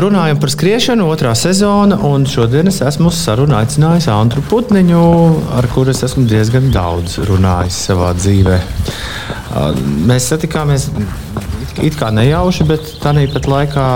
[0.00, 5.00] Runājam par skriešanu, otrā sezona, šodien es esmu uz sarunu aicinājis Antru Putniņu,
[5.58, 8.56] ar kuru es esmu diezgan daudz runājis savā dzīvē.
[10.08, 10.86] Mēs satikāmies
[11.84, 13.88] it kā nejauši, bet tā pat laikā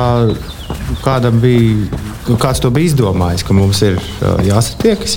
[1.06, 1.88] kādam bija,
[2.42, 3.96] kāds to bija izdomājis, ka mums ir
[4.44, 5.16] jāsatiekas.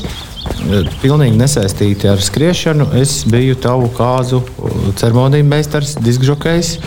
[1.01, 2.93] Pilnīgi nesaistīti ar skriešanu.
[2.95, 4.39] Es biju tavu kāzu
[4.95, 6.77] ceremoniju meistars, diskžokejs.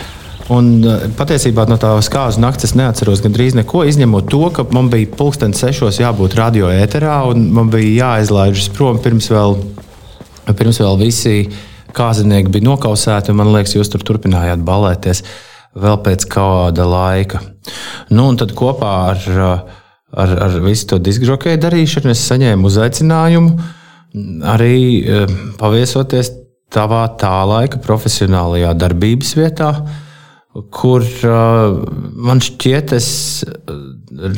[0.51, 4.89] Un eh, patiesībā no tās kāzu naktas es neatceros gandrīz neko, izņemot to, ka man
[4.91, 9.55] bija pulksten sešos jābūt radio ēterā un man bija jāizlaižas prom pirms vēl,
[10.51, 11.35] pirms vēl visi
[11.95, 13.35] kāzinieki bija nokausēti.
[13.35, 15.23] Man liekas, jūs tur turpinājāt balēties
[15.79, 17.39] vēl pēc kāda laika.
[18.11, 19.23] Nu, un tad kopā ar,
[20.11, 23.55] ar, ar visu to diskžokēju darīšanu es saņēmu uzaicinājumu
[24.51, 26.33] arī eh, paviesoties
[26.71, 29.73] tavā tā laika profesionālajā darbības vietā
[30.51, 31.77] kur uh,
[32.27, 33.07] man šķiet, es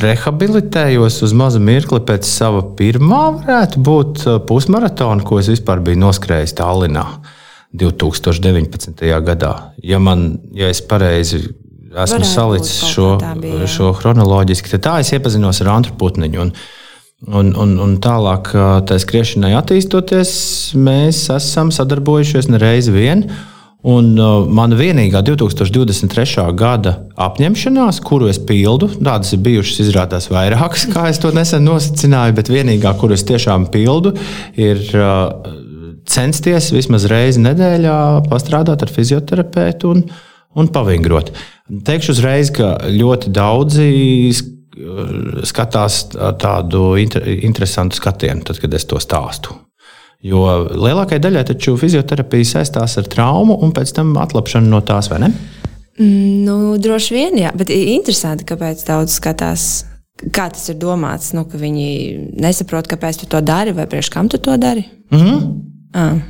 [0.04, 6.54] rehabilitējos uz mazu mirkli pēc sava pirmā, varētu būt pusmaratona, ko es vispār biju noskrējis
[6.60, 7.08] Tallinā
[7.74, 9.02] 2019.
[9.26, 9.56] gadā.
[9.82, 11.42] Ja, man, ja es pareizi
[11.94, 13.10] esmu Varētu salicis šo,
[13.42, 16.48] bija, šo chronoloģiski, tad tā es iepazinos ar Antru Putniņu.
[16.48, 16.56] Un,
[17.24, 18.50] Un, un, un tālāk,
[18.84, 20.34] tā skriešanai attīstoties,
[20.76, 23.22] mēs esam sadarbojušies ne reizi vien.
[23.84, 26.46] Uh, Un uh, mana vienīgā 2023.
[26.56, 32.38] gada apņemšanās, kuru es pildu, tādas ir bijušas, izrādās vairākas, kā es to nesen nosacināju,
[32.38, 34.14] bet vienīgā, kuru es tiešām pildu,
[34.56, 35.52] ir uh,
[36.08, 37.98] censties vismaz reizi nedēļā
[38.30, 40.06] pastrādāt ar fizioterapeitu un,
[40.56, 41.34] un pavingrot.
[41.84, 43.90] Teikšu uzreiz, ka ļoti daudzi
[45.46, 46.00] skatās
[46.42, 49.60] tādu inter, interesantu skatienu, tad, kad es to stāstu.
[50.24, 55.20] Jo lielākajai daļai taču fizioterapija saistās ar traumu un pēc tam atlapšanu no tās, vai
[55.26, 55.34] ne?
[56.00, 59.66] Mm, nu, droši vien, jā, bet interesanti, kāpēc daudz skatās.
[60.34, 61.88] Kā tas ir domāts, nu, ka viņi
[62.40, 64.86] nesaprot, kāpēc tu to dari vai priekš kam tu to dari?
[65.12, 65.42] Mm -hmm.
[65.94, 66.22] ah.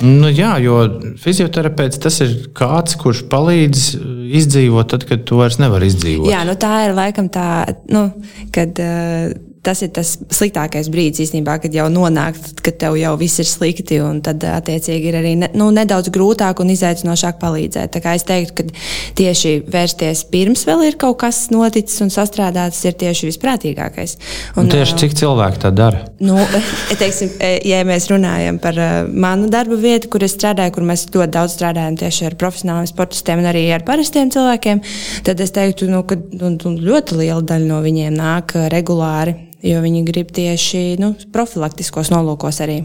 [0.00, 3.98] Nu, jā, jo fizioterapeits tas ir kāds, kurš palīdz
[4.32, 6.30] izdzīvot, tad, kad tu vairs nevari izdzīvot.
[6.30, 8.10] Jā, nu, tā ir laikam tā, nu,
[8.52, 8.78] kad.
[8.78, 13.48] Uh, tas ir tas sliktākais brīdis īstenībā, kad jau nonāk, kad tev jau viss ir
[13.48, 17.92] slikti, un tad attiecīgi ir arī ne, nu, nedaudz grūtāk un izaicinošāk palīdzēt.
[17.92, 18.80] Tā kā es teiktu, ka
[19.20, 24.16] tieši vērsties pirms vēl ir kaut kas noticis un sastrādāts, ir tieši visprātīgākais.
[24.54, 26.06] Un, un tieši cik cilvēki tā dara?
[26.24, 26.38] Nu,
[27.02, 27.36] teiksim,
[27.68, 28.80] ja mēs runājam par
[29.12, 33.44] manu darbu vietu, kur es strādāju, kur mēs ļoti daudz strādājam tieši ar profesionāliem sportistiem
[33.44, 34.80] un arī ar parastiem cilvēkiem,
[35.28, 39.82] tad es teiktu, nu, ka nu, nu ļoti liela daļa no viņiem nāk regulāri jo
[39.84, 42.80] viņi grib tieši nu, profilaktiskos nolūkos arī.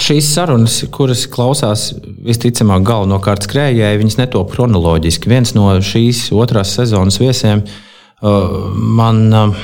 [0.00, 1.90] Šīs sarunas, kuras klausās
[2.24, 5.30] visticamāk galvenokārt skrējēji, viņas netop chronoloģiski.
[5.32, 8.70] Viens no šīs otrās sezonas viesiem uh,
[9.00, 9.62] man uh,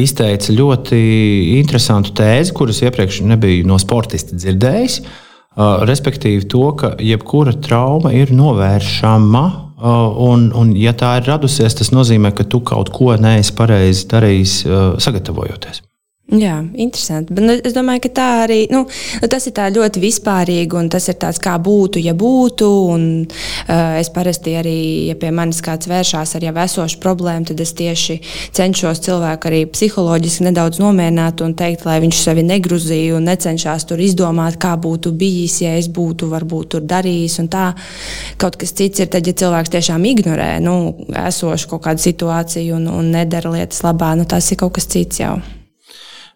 [0.00, 1.00] izteica ļoti
[1.58, 5.00] interesantu tēzi, kuras iepriekš nebiju no sportista dzirdējis.
[5.50, 9.44] Uh, respektīvi, to, ka jebkura trauma ir novēršama
[9.80, 14.56] un, un, ja tā ir radusies, tas nozīmē, ka tu kaut ko neesi pareizi darījis,
[14.68, 15.82] uh, sagatavojoties.
[16.30, 17.34] Jā, interesanti.
[17.34, 21.08] Bet, nu, es domāju, ka tā arī nu, nu, tas ir ļoti vispārīgi, un tas
[21.10, 22.68] ir tāds, kā būtu, ja būtu.
[22.94, 24.76] Un, uh, es parasti arī,
[25.08, 28.20] ja pie manis kāds vēršās ar jau esošu problēmu, tad es tieši
[28.54, 33.98] cenšos cilvēku arī psiholoģiski nedaudz nomierināt un teikt, lai viņš sevi negruzīja un necenšas tur
[33.98, 37.40] izdomāt, kā būtu bijis, ja es būtu varbūt tur darījis.
[38.38, 40.94] Kaut kas cits ir tad, ja cilvēks tiešām ignorē nu,
[41.26, 45.24] esošu kaut kādu situāciju un, un nedara lietas labā, nu, tas ir kaut kas cits
[45.24, 45.40] jau.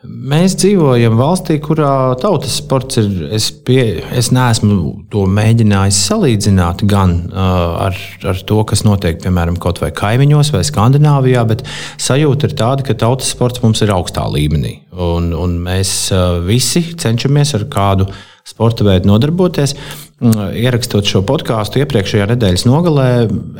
[0.04, 3.08] Mēs dzīvojam valstī, kurā tautas sports ir.
[3.32, 7.96] Es, pie, es neesmu to mēģinājis salīdzināt gan uh, ar,
[8.28, 11.64] ar to, kas notiek piemēram kaut vai kaimiņos vai Skandināvijā, bet
[12.00, 14.76] sajūta ir tāda, ka tautas sports mums ir augstā līmenī.
[14.92, 18.10] Un, un mēs uh, visi cenšamies ar kādu
[18.44, 19.72] sporta veidu nodarboties.
[20.20, 23.08] Uh, ierakstot šo podkāstu iepriekšējā nedēļas nogalē,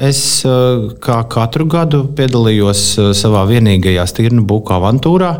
[0.04, 5.34] es uh, kā katru gadu piedalījos uh, savā vienīgajā stirnu buku avantūrā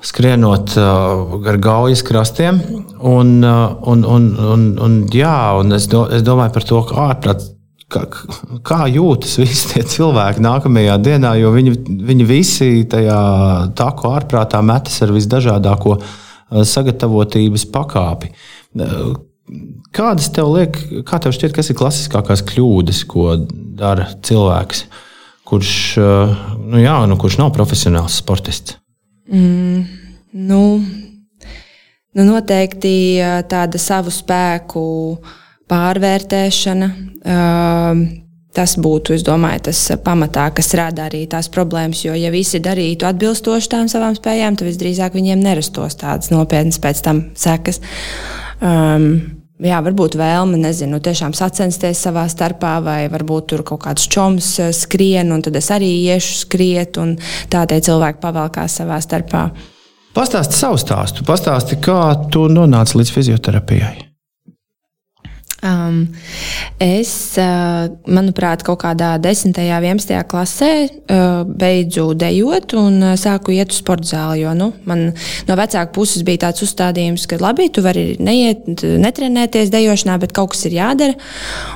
[0.00, 2.60] skrienot uh, gar gaujas krastiem.
[2.98, 7.08] Un, uh, un, un, un, un, jā, un es, do, es domāju par to, kā
[7.10, 7.48] ārprāt.
[7.90, 8.04] Kā,
[8.62, 11.72] kā jūtas visi tie cilvēki nākamajā dienā, jo viņi,
[12.06, 13.20] viņi visi tajā
[13.74, 18.30] taku ārprātā metas ar visdažādāko uh, sagatavotības pakāpi.
[19.90, 23.34] Kādas tev liek, kā tev šķiet, kas ir klasiskākās kļūdas, ko
[23.80, 24.84] dara cilvēks,
[25.50, 28.78] kurš, nu jā, nu, kurš nav profesionāls sportists?
[29.30, 29.84] Mm,
[30.50, 30.62] nu,
[32.18, 32.94] nu noteikti
[33.50, 34.82] tāda savu spēku
[35.70, 36.90] pārvērtēšana,
[38.50, 42.00] Tas būtu, es domāju, tas pamatā, kas rada arī tās problēmas.
[42.02, 47.02] Jo, ja visi darītu atbilstoši tām savām spējām, tad visdrīzāk viņiem nerastos tādas nopietnas pēc
[47.06, 47.78] tam sekas.
[48.58, 54.54] Um, Jā, varbūt vēlme, nezinu, tiešām sacensties savā starpā, vai varbūt tur kaut kāds čoms
[54.62, 57.18] eh, skrien, un tad es arī iešu skriet, un
[57.52, 59.50] tā tie cilvēki pavalkās savā starpā.
[60.16, 62.02] Pastāsti savu stāstu, pastāsti, kā
[62.32, 64.09] tu nonāci līdz fizioterapijai.
[65.60, 66.06] Um,
[66.80, 69.52] es, uh, manuprāt, kaut kādā 10.
[69.52, 70.14] un 11.
[70.30, 74.40] klasē uh, beidzu dejot un uh, sāku iet uz sporta zāli.
[74.40, 75.10] Jo nu, man
[75.48, 80.54] no vecāka puses bija tāds uzstādījums, ka labi, tu vari neiet, netrenēties dejošanā, bet kaut
[80.54, 81.18] kas ir jādara.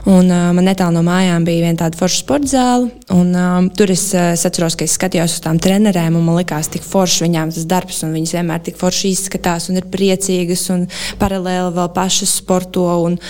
[0.09, 2.89] Un, uh, man netālu no mājām bija viena tāda forša sporta zāle.
[3.13, 6.73] Un, um, tur es, uh, atceros, ka es skatījos uz tām trenerēm, un man likās,
[6.73, 10.89] tik forši viņām tas darbs, un viņas vienmēr tik forši izskatās un ir priecīgas un
[11.21, 12.89] paralēli vēl pašas sporto.
[13.05, 13.21] Un,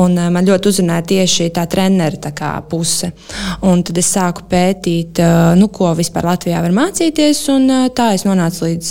[0.17, 2.31] eh, man ļoti uzrunāja tieši tā treneru tā
[2.69, 3.11] puse.
[3.67, 7.43] Un tad es sāku pētīt, eh, nu, ko vispār Latvijā var mācīties.
[7.55, 8.89] Un, eh, tā es nonācu līdz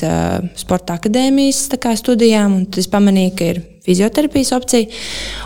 [0.56, 4.86] sporta akadēmijas studijām, un tad es pamanīju, ka ir fizioterapijas opcija.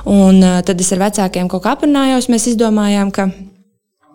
[0.07, 2.29] Un tad es ar vecākiem kaut kā aprunājos.
[2.29, 3.31] Mēs izdomājām, ka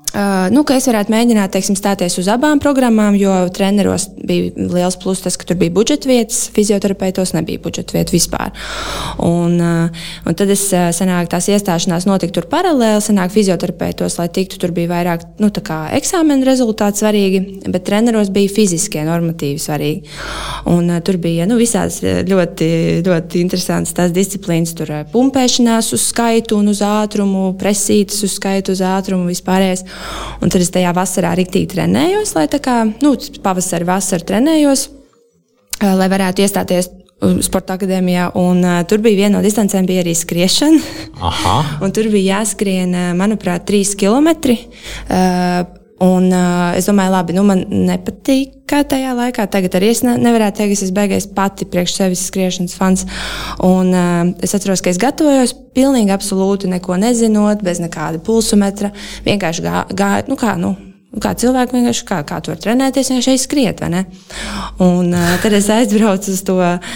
[0.09, 5.21] Uh, nu, es varētu mēģināt teiksim, stāties uz abām programmām, jo treneros bija liels pluss
[5.21, 8.49] tas, ka tur bija budžeta vietas, fizioterapeitos nebija budžeta vietas vispār.
[9.21, 10.63] Un, uh, un tad es
[10.97, 15.51] sanāku, tās iestāšanās notika tur paralēli, sanāk fizioterapeitos, lai tiktu tur bija vairāk nu,
[15.99, 20.17] eksāmena rezultāti svarīgi, bet treneros bija fiziskie normatīvi svarīgi.
[20.73, 22.71] Un, uh, tur bija nu, visādas ļoti,
[23.05, 28.81] ļoti interesantas tās disciplīnas, tur pumpēšanās uz skaitu un uz ātrumu, presītas uz skaitu, uz
[28.81, 29.85] ātrumu vispārējais.
[30.39, 34.87] Un tad es tajā vasarā rīktīgi trenējos, lai tā kā nu, pavasarī, vasarā trenējos,
[35.81, 36.93] lai varētu iestāties
[37.43, 40.77] Sporta akadēmijā, un uh, tur bija viena no distancēm, bija arī skriešana.
[41.91, 44.55] tur bija jāskrien, manuprāt, trīs kilometri.
[45.11, 45.65] Uh,
[45.99, 49.43] Un, uh, es domāju, labi, nu, man nepatīk, kā tajā laikā.
[49.51, 53.03] Tagad arī es ne, nevarētu teikt, ka es beigās pati priekš sevis skriešanas fans.
[53.65, 58.93] Un, uh, es atceros, ka es gatavojos pilnīgi absolūti neko nezinot, bez nekāda pulsometra.
[59.27, 60.75] Vienkārši gāju, gā, nu, kā, nu,
[61.09, 63.81] Kā cilvēki vienkārši kā, kā tur trenēties, vienkārši skriet.
[63.81, 66.93] Un, uh, tad es aizbraucu uz to uh,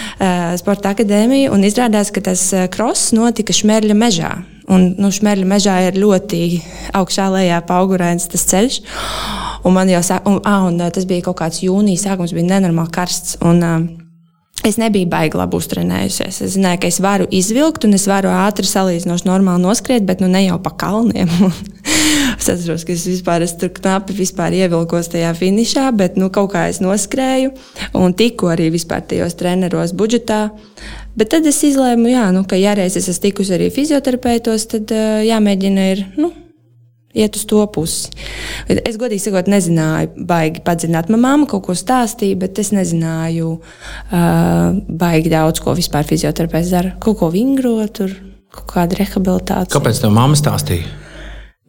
[0.54, 4.36] sporta akadēmiju un izrādās, ka tas kross notika Šmerļa mežā.
[4.72, 6.40] Un, nu, Šmerļa mežā ir ļoti
[6.96, 8.78] augšā lejā paugurains tas ceļš.
[9.64, 12.92] Un man jau sāk, un, ah, un tas bija kaut kāds jūnijas sākums, bija nenormāli
[12.94, 13.38] karsts.
[13.44, 13.84] Un, uh,
[14.64, 16.38] Es nebiju baigi labi uztrenējusies.
[16.40, 20.28] Es zināju, ka es varu izvilkt, un es varu ātri salīdzinoši normāli noskriet, bet nu
[20.32, 21.28] ne jau pa kalniem.
[22.38, 26.64] es atceros, ka es vispār es tur knapi ievilkos tajā finišā, bet nu, kaut kā
[26.72, 27.52] es noskrēju
[28.00, 30.48] un tiku arī vispār tajos treneros budžetā.
[31.18, 34.94] Bet tad es izlēmu, jā, nu, ka, ja reiz es esmu tikusi arī fizioterapeitos, tad
[35.24, 36.02] jāmēģina ir.
[36.18, 36.32] Nu,
[37.14, 38.10] iet uz to pusi.
[38.66, 41.12] Es godīgi sakot, nezināju, baigi padziļināt.
[41.12, 46.94] Manā māma kaut ko stāstīja, bet es nezināju, uh, baigi daudz ko vispār fizioterapeits dara.
[47.02, 48.18] Kaut ko vingrot, tur
[48.54, 49.74] kaut kāda rehabilitācija.
[49.74, 51.03] Kāpēc tev mamma stāstīja?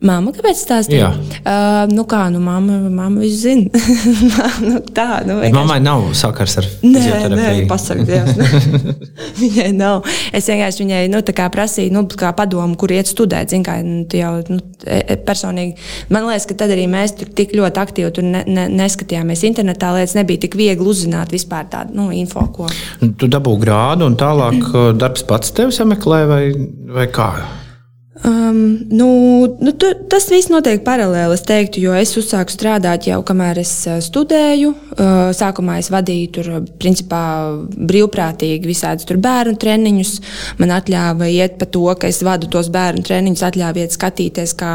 [0.04, 1.08] Māma, kāpēc stāstīja?
[1.40, 3.80] Uh, nu kā, nu, mamma, mamma visu zina.
[4.68, 5.56] nu, tā, nu, vienkārši...
[5.56, 7.40] Mammai nav sakars ar fizioterapiju.
[7.40, 8.28] Nē, pasakiet,
[9.40, 10.04] viņai nav.
[10.36, 11.24] Es vienkārši viņai nu,
[11.56, 13.56] prasīju, nu, kā padomu, kur iet studēt.
[13.56, 15.80] Zin, kā, nu, jau, nu, e, e, personīgi,
[16.12, 19.96] man liekas, ka tad arī mēs tur tik ļoti aktīvi tur ne, ne, neskatījāmies internetā.
[19.96, 22.68] Lietas nebija tik viegli uzzināt vispār tādu nu, info, ko.
[23.00, 26.48] Tu dabū grādu un tālāk darbs pats tev sameklē vai,
[26.92, 27.32] vai kā?
[28.24, 29.08] Um, nu,
[29.60, 31.36] nu, tu, tas viss notiek paralēli.
[31.36, 33.74] Es teiktu, jo es uzsāku strādāt jau kamēr es
[34.08, 34.70] studēju.
[34.96, 36.48] Uh, sākumā es vadīju tur,
[36.80, 37.20] principā,
[37.76, 40.14] brīvprātīgi visādus bērnu treniņus.
[40.62, 44.72] Man atļāva iet pa to, ka es vadu tos bērnu treniņus, atļāva iet skatīties, kā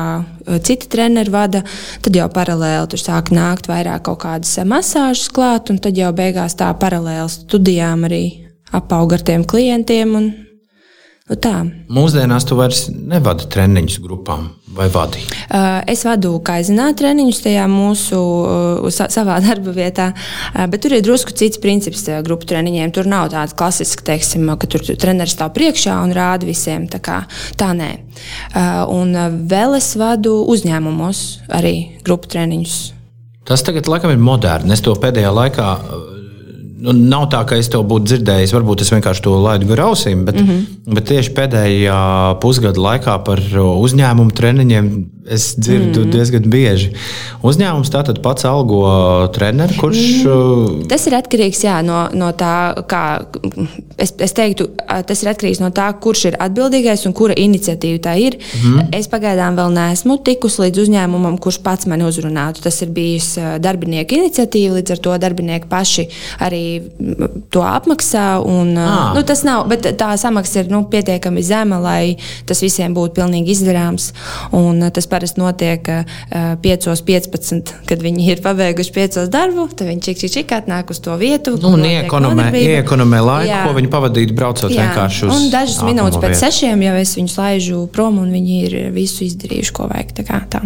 [0.60, 1.64] citi treneri vada.
[2.04, 6.60] Tad jau paralēli tur sāk nākt vairāk kaut kādas masāžas klāt, un tad jau beigās
[6.60, 8.24] tā paralēli studijām arī
[8.76, 10.16] apauga ar tiem klientiem.
[10.20, 10.30] Un,
[11.30, 11.60] Nu, tā.
[11.94, 15.22] Mūsdienās tu vairs nevadi treniņus grupām vai vadi?
[15.46, 21.04] Uh, es vadu kaizinā treniņus tajā mūsu uh, savā darba vietā, uh, bet tur ir
[21.06, 22.90] drusku cits princips grupu treniņiem.
[22.96, 26.88] Tur nav tāds klasisks, teiksim, ka tur treneris stāv priekšā un rāda visiem.
[26.90, 27.22] Tā, kā,
[27.60, 27.90] tā nē.
[28.90, 29.14] Un
[29.50, 31.20] vēl es vadu uzņēmumos
[31.60, 31.74] arī
[32.06, 32.78] grupu treniņus.
[33.46, 34.74] Tas tagad laikam ir moderns.
[34.74, 35.68] Es to pēdējā laikā
[36.80, 38.54] nu, nav tā, ka es to būtu dzirdējis.
[38.56, 40.94] Varbūt es vienkārši to laidu garā ausīm, bet, mm -hmm.
[40.96, 42.00] bet tieši pēdējā
[42.42, 44.90] pusgada laikā par uzņēmumu treniņiem
[45.28, 46.10] Es dzirdu mm.
[46.14, 46.94] diezgan bieži.
[47.44, 48.80] Uzņēmums tātad pats algo
[49.34, 50.00] treneru, kurš.
[50.24, 50.86] Mm.
[50.88, 53.02] Tas ir atkarīgs jā, no, no tā, kā
[54.00, 58.14] es, es teiktu, tas ir atkarīgs no tā, kurš ir atbildīgais un kura iniciatīva tā
[58.22, 58.38] ir.
[58.62, 58.94] Mm.
[58.96, 62.64] Es pagaidām vēl neesmu tikusi līdz uzņēmumam, kurš pats mani uzrunātu.
[62.64, 66.06] Tas ir bijis darbinieku iniciatīva, līdz ar to darbinieki paši
[66.40, 66.62] arī
[67.52, 68.26] to apmaksā.
[68.40, 69.12] Un, ah.
[69.16, 72.16] nu, tas nav, bet tā samaksa ir nu, pietiekami zema, lai
[72.48, 74.10] tas visiem būtu pilnīgi izdarāms.
[74.56, 76.18] Un tas parasti notiek uh,
[76.62, 81.16] 5.15, kad viņi ir pabeiguši 5 darbu, tad viņi čik, čik, čik atnāk uz to
[81.20, 81.56] vietu.
[81.60, 83.62] Nu, iekonomē, iekonomē laiku, Jā.
[83.66, 84.90] ko viņi pavadītu braucot Jā.
[84.90, 85.34] vienkārši uz.
[85.34, 86.42] Un dažas minūtes pēc vietu.
[86.46, 90.14] sešiem jau es viņus laižu prom un viņi ir visu izdarījuši, ko vajag.
[90.20, 90.64] Tā kā, tā.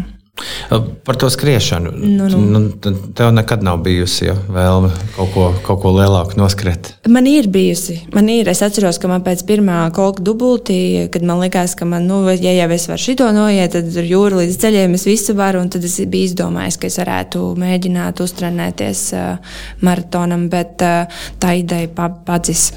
[1.05, 1.93] Par to skriešanu.
[1.95, 2.39] Nu, nu.
[2.39, 2.71] Nu,
[3.15, 6.91] tev nekad nav bijusi ja, vēlme kaut ko, kaut ko lielāku noskriet.
[7.09, 8.01] Man ir bijusi.
[8.15, 8.49] Man ir.
[8.51, 10.79] Es atceros, ka man pēc pirmā kolka dubultī,
[11.15, 14.41] kad man likās, ka man, nu, ja jau es varu šito noiet, tad ar jūru
[14.43, 15.63] līdz ceļiem es visu varu.
[15.71, 22.11] Tad es biju izdomājis, ka es varētu mēģināt uztrenēties uh, maratonam, bet uh, tā ideja
[22.27, 22.73] padzis.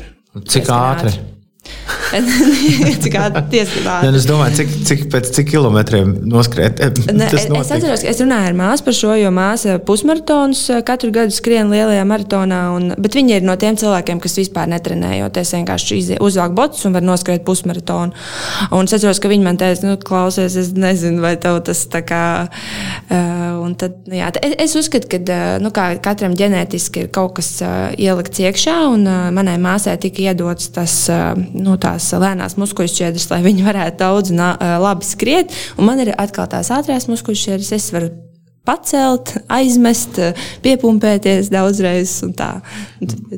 [0.45, 1.15] Cik ātri?
[1.15, 1.36] ātri?
[3.51, 3.97] tiesībā.
[4.05, 6.79] Ja, es domāju, cik, cik pēc cik kilometriem noskriet.
[7.11, 10.81] Ne, es, es atceros, ka es runāju ar māsu par šo, jo māsa pusmaratonus eh,
[10.87, 12.61] katru gadu skrien lielajā maratonā.
[12.75, 17.05] Un, bet viņi ir no tiem cilvēkiem, kas vispār netrenējoties, vienkārši uzvelk botus un var
[17.05, 18.15] noskriet pusmaratonu.
[18.75, 22.03] Un es atceros, ka viņi man teica, nu, klausies, es nezinu, vai tev tas tā
[22.07, 22.23] kā.
[23.07, 27.89] Uh, tad, nu, jā, es, es uzskatu, ka nu, katram ģenētiski ir kaut kas uh,
[27.99, 30.99] ielikts iekšā, un uh, manai māsai tika iedots tas.
[31.11, 34.45] Uh, nu, tās lēnās muskuļšķiedras, lai viņi varētu daudz un
[34.83, 35.53] labi skriet.
[35.77, 38.13] Un man ir atkal tās ātrās muskuļšķiedras, es varu
[38.67, 40.19] pacelt, aizmest,
[40.65, 42.17] piepumpēties daudzreiz.
[42.37, 42.49] Tā,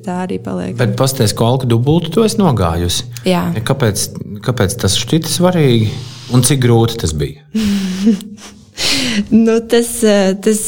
[0.06, 0.76] tā arī paliek.
[0.80, 3.10] Bet pastāstiet, ko alku dubultu tu esi nogājusi.
[3.30, 3.46] Jā.
[3.66, 4.08] Kāpēc,
[4.46, 5.92] kāpēc tas šķita svarīgi
[6.34, 7.46] un cik grūti tas bija?
[9.46, 9.94] nu, tas,
[10.46, 10.64] tas,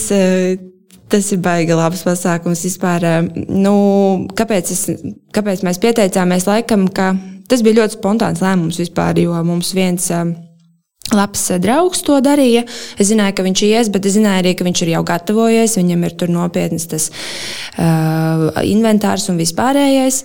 [1.12, 3.08] tas ir baigi labs pasākums vispār.
[3.50, 3.75] Nu,
[4.38, 4.86] kāpēc, es,
[5.34, 7.13] kāpēc mēs pieteicāmies laikam, ka
[7.51, 10.08] Tas bija ļoti spontāns lēmums vispār, jo mums viens.
[10.15, 10.36] Um,
[11.12, 12.63] labs uh, draugs to darīja.
[12.96, 15.75] Es zināju, ka viņš ies, bet es zināju arī, ka viņš ir jau gatavojies.
[15.79, 20.24] Viņam ir tur nopietns tas uh, inventārs un vispārējais.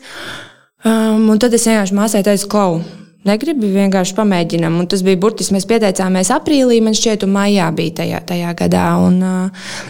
[0.86, 2.78] Um, un tad es vienkārši māsai teicu, klau,
[3.26, 4.76] Negribu vienkārši pamēģinām.
[4.78, 5.56] Un tas bija burtiski.
[5.56, 8.84] Mēs pieteicāmies aprīlī, man šķiet, un maijā bija tajā, tajā gadā.
[9.02, 9.18] Un,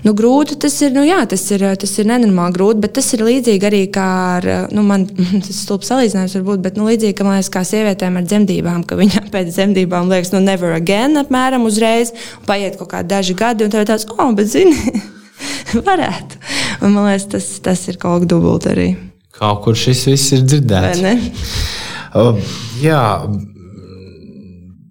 [0.07, 3.25] nu, grūti tas ir, nu, jā, tas ir, tas ir nenormāli grūti, bet tas ir
[3.27, 4.07] līdzīgi arī kā
[4.39, 5.05] ar, nu, man
[5.47, 9.29] tas stulbs salīdzinājums, varbūt, bet nu, līdzīgi kā, liekas, kā sievietēm ar dzemdībām, ka viņām
[9.35, 12.15] pēc dzemdībām liekas, nu, never again, apmēram uzreiz,
[12.49, 15.03] paiet kaut kādi daži gadi, un tev ir tāds, oh, bet zini,
[15.91, 16.41] varētu.
[16.87, 18.95] Un man liekas, tas, tas ir kaut kas dubult arī.
[19.37, 21.05] Kaut kur šis viss ir dzirdēts.
[22.81, 23.03] Jā,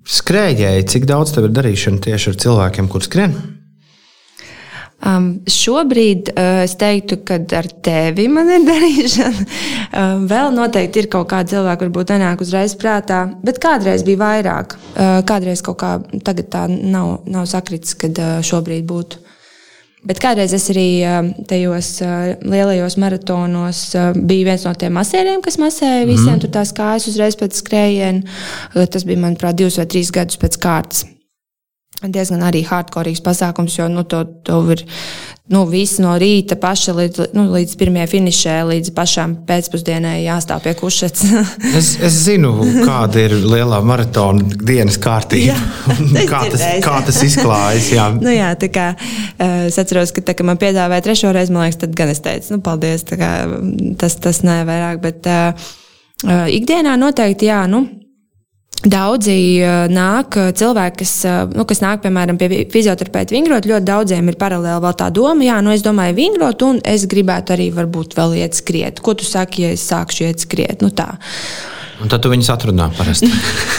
[0.05, 3.38] skrējēji, cik daudz tev ir darīšana tieši ar cilvēkiem, kuriem skrien?
[5.05, 9.44] Um, šobrīd uh, es teiktu, ka ar tevi man ir darīšana.
[9.91, 14.77] Um, vēl noteikti ir kaut kādi cilvēki, kuriem nenāk uzreiz prātā, bet kādreiz bija vairāk.
[14.96, 19.25] Uh, kādreiz kaut kā tagad tā nav, nav sakritis, kad uh, šobrīd būtu.
[20.05, 20.88] Bet kādreiz es arī
[21.50, 21.95] tajos
[22.45, 23.81] lielajos maratonos
[24.15, 26.43] biju viens no tiem masēriem, kas masēja visiem mm.
[26.43, 28.38] tur tās kājas uzreiz pēc skrējiena.
[28.93, 31.07] Tas bija, manuprāt, divus vai trīs gadus pēc kārtas
[32.03, 34.83] diezgan arī hardcore pasākums, jo nu, to, to ir
[35.53, 40.73] nu, viss no rīta paša līdz, nu, līdz pirmajai finišai, līdz pašām pēcpusdienai jāstāv pie
[40.79, 41.21] kušas.
[41.79, 42.53] es, es zinu,
[42.85, 45.53] kāda ir lielā maratona dienas kārtība.
[45.53, 47.91] Jā, kā, tas, kā tas izklājas.
[47.93, 48.07] Jā.
[48.17, 48.87] nu, jā, kā,
[49.67, 52.55] es atceros, ka, tā, kad man piedāvāja trešo reizi, man liekas, tad gan es teicu,
[52.55, 53.33] nu, paldies, kā,
[54.01, 55.03] tas, tas nē, vairāk.
[55.05, 55.69] Bet uh,
[56.49, 57.61] ikdienā noteikti jā.
[57.69, 57.85] Nu,
[58.84, 63.88] Daudzi uh, nāk, uh, cilvēki, kas, uh, nu, kas nāk, piemēram, pie fizioterapeita vingrot, ļoti
[63.88, 67.72] daudziem ir paralēli vēl tā doma, jā, nu es domāju, vingrot, un es gribētu arī
[67.74, 69.01] varbūt vēl iet skriet.
[69.01, 70.86] Ko tu saki, ja es sākšu iet skriet?
[70.86, 71.15] Nu, tā.
[72.03, 73.32] Un tad tu viņus atrunā parasti.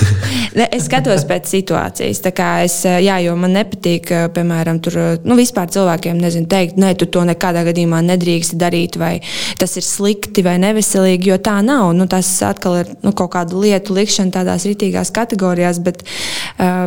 [0.65, 2.23] es skatos pēc situācijas.
[2.65, 4.97] Es, jā, jo man nepatīk, piemēram, tur,
[5.27, 9.19] nu, vispār cilvēkiem nezinu, teikt, nē, tu to nekādā gadījumā nedrīkst darīt, vai
[9.61, 11.93] tas ir slikti vai neveselīgi, jo tā nav.
[11.97, 16.05] Nu, tas atkal ir nu, kaut kāda lietu likšana tādās ritīgās kategorijās, bet,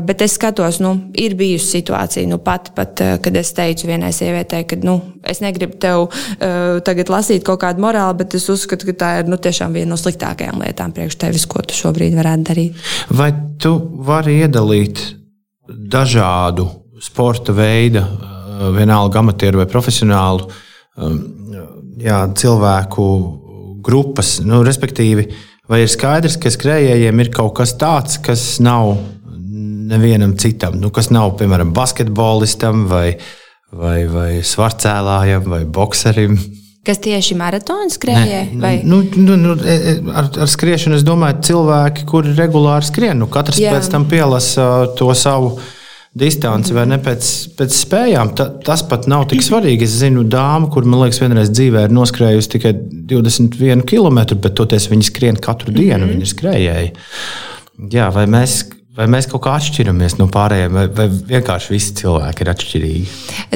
[0.06, 4.66] bet es skatos, nu, ir bijusi situācija, nu, pat, pat, kad es teicu vienai sievietei,
[4.70, 5.00] ka nu,
[5.30, 9.30] es negribu tev uh, tagad lasīt kaut kādu morāli, bet es uzskatu, ka tā ir
[9.32, 12.90] nu, tiešām viena no sliktākajām lietām priekš tevis, ko tu šobrīd varētu darīt.
[13.14, 13.76] Vai tu
[14.08, 15.02] vari iedalīt
[15.70, 16.68] dažādu
[17.02, 20.50] sporta veidu, eh, vienalga amatieru vai profesionālu
[20.98, 21.20] um,
[22.00, 23.06] jā, cilvēku
[23.86, 24.40] grupas?
[24.46, 25.30] Nu, respektīvi,
[25.70, 28.98] vai ir skaidrs, ka skrejējiem ir kaut kas tāds, kas nav
[29.90, 33.18] nevienam citam, nu, kas nav, piemēram, basketbolistam vai,
[33.72, 36.38] vai, vai svarcēlājam vai bokserim.
[36.88, 38.60] Kas tieši maratonu skrējēji?
[38.62, 38.78] Vai...
[38.88, 43.28] Nu, nu, nu, e, e, ar, ar skriešanu es domāju, cilvēki, kuri regulāri skrien, nu,
[43.32, 43.74] katrs Jā.
[43.76, 45.58] pēc tam pielasa to savu
[46.20, 47.28] distanci vai ne pēc,
[47.60, 48.32] pēc spējām.
[48.40, 49.86] Ta, tas pat nav tik svarīgi.
[49.86, 52.74] Es zinu, dāmu, kur man liekas, vienreiz dzīvē ir noskrējusi tikai
[53.12, 56.16] 21 km, bet toties viņa skrien katru dienu, mm -hmm.
[56.16, 56.92] viņa ir skrējēji.
[57.94, 58.62] Jā, vai mēs
[59.00, 63.06] Vai mēs kaut kā atšķiramies no pārējiem, vai, vai vienkārši visi cilvēki ir atšķirīgi?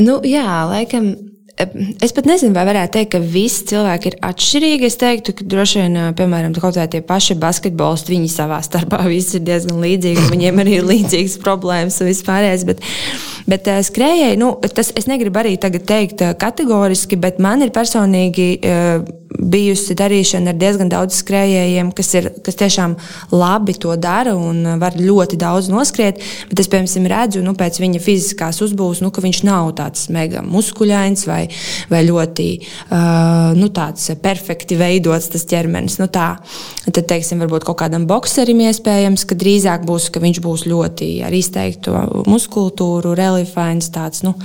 [0.05, 1.09] Nu, jā, laikam
[1.53, 4.87] Es pat nezinu, vai varētu teikt, ka visi cilvēki ir atšķirīgi.
[4.89, 9.37] Es teiktu, ka droši vien, piemēram, kaut vai tie paši basketbolisti, viņi savā starpā visi
[9.37, 10.31] ir diezgan līdzīgi.
[10.33, 12.65] Viņiem arī ir līdzīgas problēmas un vispārējais.
[12.71, 12.81] Bet,
[13.49, 18.47] bet skrējēji, nu, tas es negribu arī teikt kategoriski, bet man ir personīgi
[19.39, 22.95] bijusi darīšana ar diezgan daudz skrējējiem, kas, ir, kas tiešām
[23.33, 26.21] labi to dara un var ļoti daudz noskriet.
[26.51, 30.43] Bet es, piemēram, redzu nu, pēc viņa fiziskās uzbūves, nu, ka viņš nav tāds mega
[30.45, 31.41] muskuļains vai,
[31.91, 33.69] vai ļoti uh, nu,
[34.23, 35.99] perfekti veidots tas ķermenis.
[36.01, 36.33] Nu, tā.
[36.85, 41.35] Tad, teiksim, varbūt kaut kādam bokserim iespējams, ka drīzāk būs, ka viņš būs ļoti ar
[41.35, 41.95] izteiktu
[42.29, 44.25] muskultūru, reliefains tāds.
[44.25, 44.37] Nu,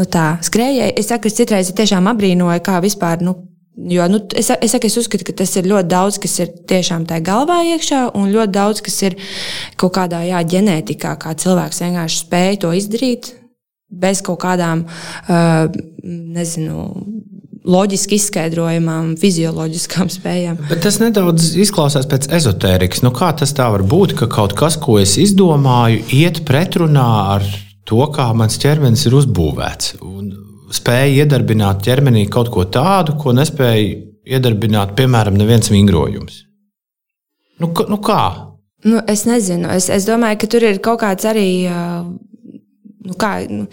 [0.00, 3.34] Nu tā, skrējēji, es saku, es citreiz tiešām abrīnoju, kā vispār nu,
[3.72, 7.06] Jo, nu, es, es, saku, es uzskatu, ka tas ir ļoti daudz, kas ir tiešām
[7.08, 9.16] tajā galvā iekšā, un ļoti daudz, kas ir
[9.80, 13.30] kaut kādā jā, ģenētikā, kā cilvēks vienkārši spēja to izdarīt
[13.88, 15.72] bez kaut kādām, uh,
[16.04, 16.84] nezinu,
[17.64, 20.60] loģiski izskaidrojamām, fizioloģiskām spējām.
[20.68, 23.00] Bet tas nedaudz izklausās pēc ezotērikas.
[23.06, 27.46] Nu, kā tas tā var būt, ka kaut kas, ko es izdomāju, iet pretrunā ar
[27.88, 29.96] to, kā mans ķermenis ir uzbūvēts?
[30.06, 30.30] Un
[30.72, 33.98] spēja iedarbināt ķermenī kaut ko tādu, ko nespēja
[34.36, 36.42] iedarbināt, piemēram, neviens vingrojums.
[37.62, 38.22] Nu, nu kā?
[38.84, 39.70] Nu, es nezinu.
[39.70, 41.48] Es, es domāju, ka tur ir kaut kāds arī.
[43.02, 43.66] Nu, kā, nu,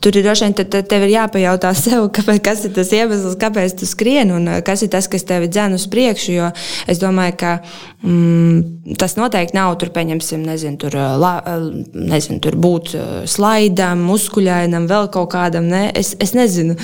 [0.00, 3.88] tur ir droši vien, tad tev ir jāpajautā sev, kas ir tas iemesls, kāpēc tu
[3.88, 6.34] skrieni un kas ir tas, kas tevi dzen uz priekšu.
[6.34, 6.50] Jo
[6.90, 7.54] es domāju, ka
[8.02, 11.34] mm, tas noteikti nav tur, pieņemsim, nezinu, tur, la,
[11.92, 12.94] nezinu, tur būt
[13.30, 15.68] slaidam, muskuļainam, vēl kaut kādam.
[15.70, 15.88] Ne?
[15.98, 16.78] Es, es nezinu.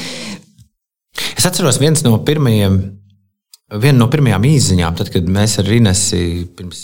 [1.34, 2.82] Es atceros viens no pirmajiem.
[3.80, 6.82] Viena no pirmajām īsiņām, tad, kad mēs ar Inesi pirms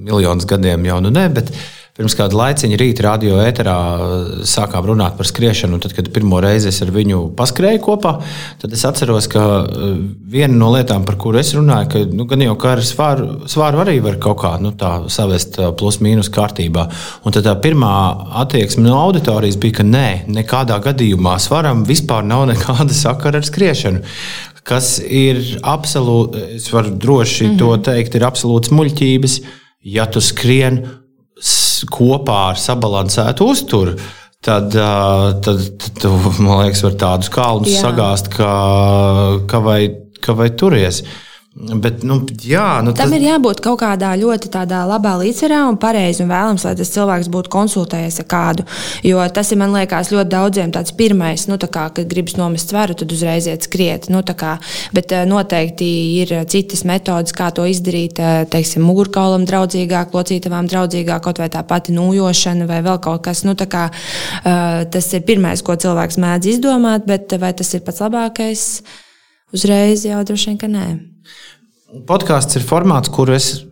[0.00, 1.60] miljonus gadiem jau nu ne, bet uh,
[2.00, 4.12] Pirms kāda laiciņa rīta radio ēterā uh,
[4.48, 5.76] sākām runāt par skriešanu.
[5.84, 8.14] Tad, kad pirmo reizi es ar viņu paskrēju kopā,
[8.62, 9.90] tad es atceros, ka uh,
[10.32, 13.82] viena no lietām, par kuru es runāju, ka nu, gan jau kā ar svāru, svāru
[13.82, 14.72] arī var kaut kā nu,
[15.12, 16.86] savest uh, plus-mínus kārtībā.
[17.28, 17.92] Un tad tā pirmā
[18.46, 20.06] attieksme no auditorijas bija, ka nē,
[20.38, 24.00] nekādā gadījumā svaram vispār nav nekāda sakara ar skriešanu
[24.70, 27.58] kas ir absolūti, es varu droši mm -hmm.
[27.58, 29.38] to teikt, ir absolūts muļķības.
[29.82, 30.82] Ja tu skrieni
[31.92, 33.96] kopā ar sabalansētu uzturu.
[34.40, 35.64] Tad, tad,
[36.00, 36.04] tad,
[36.40, 38.52] man liekas, var tādus kalnus sagāzt, ka,
[39.50, 39.82] ka, vai,
[40.24, 41.02] ka vai turies.
[41.60, 43.14] Bet, nu, jā, nu, Tam tas...
[43.18, 44.48] ir jābūt kaut kādā ļoti
[44.88, 48.64] labā līdzsvarā un pareizi un vēlams, lai tas cilvēks būtu konsultējies ar kādu.
[49.04, 52.96] Jo tas ir, man liekas, ļoti daudziem tāds pirmais, nu, kā, kad gribas nomest svaru,
[52.96, 54.08] tad uzreiz iet skriet.
[54.08, 54.54] Nu, kā,
[54.96, 55.90] bet eh, noteikti
[56.22, 61.60] ir citas metodes, kā to izdarīt, eh, teiksim, mugurkaulam draudzīgāk, locītavām draudzīgāk, kaut vai tā
[61.68, 63.44] pati nūjošana vai vēl kaut kas.
[63.44, 63.90] Nu, kā,
[64.42, 68.66] tas ir pirmais, ko cilvēks mēdz izdomāt, bet vai tas ir pats labākais?
[69.52, 71.09] Uzreiz jau droši vien, ka nē.
[72.06, 73.64] Podkāsts ir formāts, kur es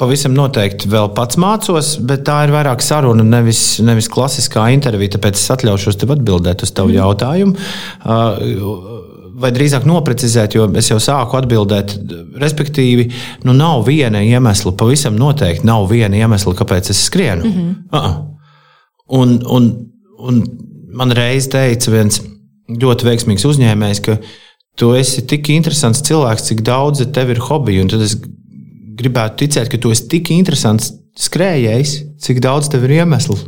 [0.00, 5.14] pavisam noteikti vēl pats mācos, bet tā ir vairāk saruna, nevis, nevis klasiskā intervija.
[5.16, 6.96] Tāpēc es atļaušos tev atbildēt uz tavu mm.
[6.98, 7.68] jautājumu.
[8.02, 9.04] Uh,
[9.36, 11.94] vai drīzāk noprecizēt, jo es jau sāku atbildēt,
[12.40, 13.10] respektīvi,
[13.46, 17.44] nu nav viena iemesla, pavisam noteikti nav viena iemesla, kāpēc es skrienu.
[17.44, 17.74] Mm -hmm.
[17.92, 18.16] uh -uh.
[19.08, 19.86] Un, un,
[20.18, 20.42] un
[20.92, 22.20] man reiz teica viens
[22.68, 24.18] ļoti veiksmīgs uzņēmējs, ka
[24.76, 27.86] tu esi tik interesants cilvēks, cik daudz tev ir hobiju.
[27.92, 28.16] Tad es
[28.96, 33.38] gribētu ticēt, ka tu esi tik interesants skrējējs, cik daudz tev ir iemeslu,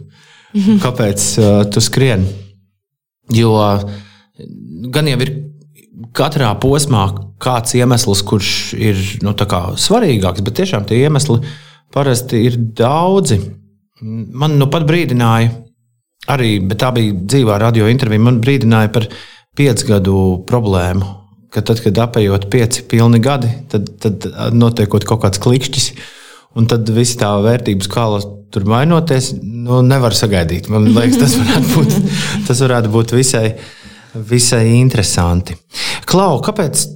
[0.56, 0.80] mhm.
[0.84, 2.24] kāpēc uh, tu skrien.
[3.36, 3.84] Jo uh,
[4.92, 5.34] gan jau ir
[6.16, 7.04] katrā posmā
[7.42, 11.42] kāds iemesls, kurš ir nu, svarīgāks, bet tiešām tie iemesli
[11.94, 13.40] parasti ir daudzi.
[14.00, 15.52] Man nu pat brīdināja,
[16.30, 19.08] arī tā bija dzīvā radio intervija, man brīdināja par
[19.58, 21.17] piecgadu problēmu
[21.54, 25.92] ka tad, kad apējot pieci pilni gadi, tad, tad notiekot kaut kāds klikšķis,
[26.58, 28.20] un tad viss tā vērtību skala
[28.52, 30.70] tur mainoties, nu, nevar sagaidīt.
[30.72, 31.96] Man liekas, tas varētu būt,
[32.48, 33.48] tas varētu būt visai,
[34.28, 35.56] visai interesanti.
[36.08, 36.86] Klau, kāpēc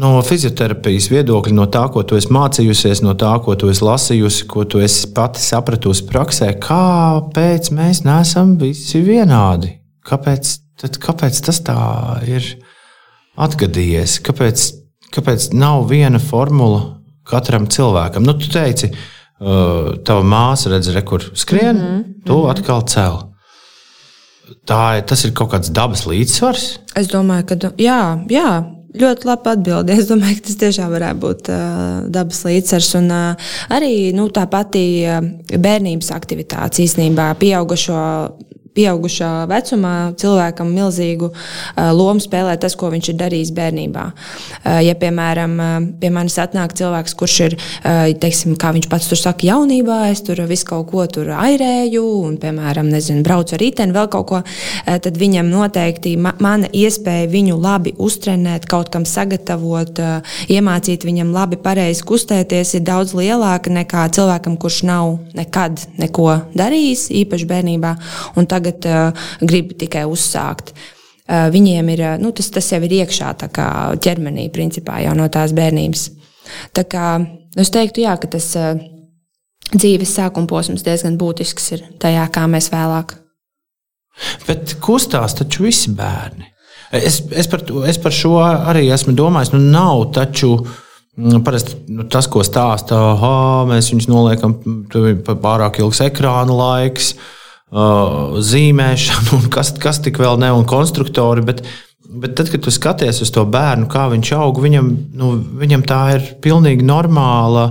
[0.00, 4.46] no fizioterapijas viedokļa, no tā, ko tu esi mācījusies, no tā, ko tu esi lasījusi,
[4.50, 9.76] ko tu esi pati sapratusi praksē, kāpēc mēs neesam visi vienādi?
[10.06, 11.80] Kāpēc, tad, kāpēc tas tā
[12.28, 12.46] ir
[13.46, 14.18] atgadījies?
[14.26, 14.66] Kāpēc,
[15.14, 18.26] kāpēc nav viena formula katram cilvēkam?
[18.26, 22.04] Nu, tu teici, uh, tava māsa redz, re, kur skrien, mm -hmm.
[22.26, 22.50] tu mm -hmm.
[22.50, 23.22] atkal cēl.
[24.66, 26.78] Tā tas ir kaut kāds dabas līdzsvars.
[26.96, 30.02] Es domāju, ka jā, jā, Ļoti labi atbildēja.
[30.02, 32.88] Es domāju, ka tas tiešām varētu būt uh, dabas līdzsvars.
[32.98, 38.00] Un uh, arī nu, tā pati uh, bērnības aktivitāte īstenībā pieaugušo
[38.76, 41.30] pieaugušā vecumā cilvēkam milzīgu
[41.96, 44.04] lomu spēlē tas, ko viņš ir darījis bērnībā.
[44.86, 45.56] Ja, piemēram,
[46.00, 47.56] pie manis atnāk cilvēks, kurš ir,
[48.22, 52.38] teiksim, kā viņš pats tur saka, jaunībā, es tur visu kaut ko tur airēju, un,
[52.40, 54.42] piemēram, nezinu, braucu ar riteni, vēl kaut ko,
[54.86, 59.98] tad viņam noteikti ma mana iespēja viņu labi uztrenēt, kaut kam sagatavot,
[60.52, 67.08] iemācīt viņam labi pareizi kustēties, ir daudz lielāka nekā cilvēkam, kurš nav nekad neko darījis,
[67.24, 67.94] īpaši bērnībā.
[68.38, 70.74] Un tagad tagad uh, grib tikai uzsākt.
[70.76, 73.34] Uh, viņiem ir nu, tas, tas jau ir iekšā
[74.02, 76.08] ķermenī, principā jau no tās bērnības.
[76.74, 77.20] Tā kā,
[77.60, 78.48] es teiktu, jā, ka tas
[79.70, 83.14] dzīves sākuma posms diezgan būtisks ir tajā, kā mēs vēlāk.
[84.48, 86.48] Bet kustās taču visi bērni.
[86.90, 89.52] Es, es, par, es par šo arī esmu domājis.
[89.54, 92.98] Nu, nav taču mm, parasti nu, tas, ko stāsta,
[93.70, 94.56] mēs viņus noliekam,
[95.30, 97.14] pārāk ilgs ekrāna laiks.
[97.14, 97.36] Uh,
[97.70, 101.44] zīmēšanu, un kas, kas tik vēl ne, un konstruktori.
[101.46, 101.62] Bet,
[102.10, 106.02] bet tad, kad tu skaties uz to bērnu, kā viņš aug, viņam, nu, viņam tā
[106.18, 107.70] ir pilnīgi normāla.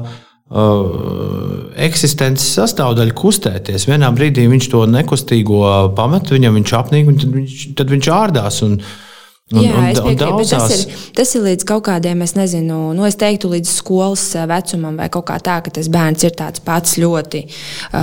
[0.50, 3.84] Uh, eksistences sastāvdaļa kustēties.
[3.86, 5.60] Vienā brīdī viņš to nekustīgo
[5.94, 8.58] pamet, viņam viņš apnīk, un tad viņš, tad viņš ārdās.
[8.66, 9.09] Un, uh,
[9.50, 12.92] Un, Jā, un, es piekrītu, bet tas ir, tas ir līdz kaut kādiem, es nezinu,
[12.94, 16.36] nu, es teiktu, līdz skolas eh, vecumam, vai kaut kā tā, ka tas bērns ir
[16.38, 17.98] tāds pats ļoti uh,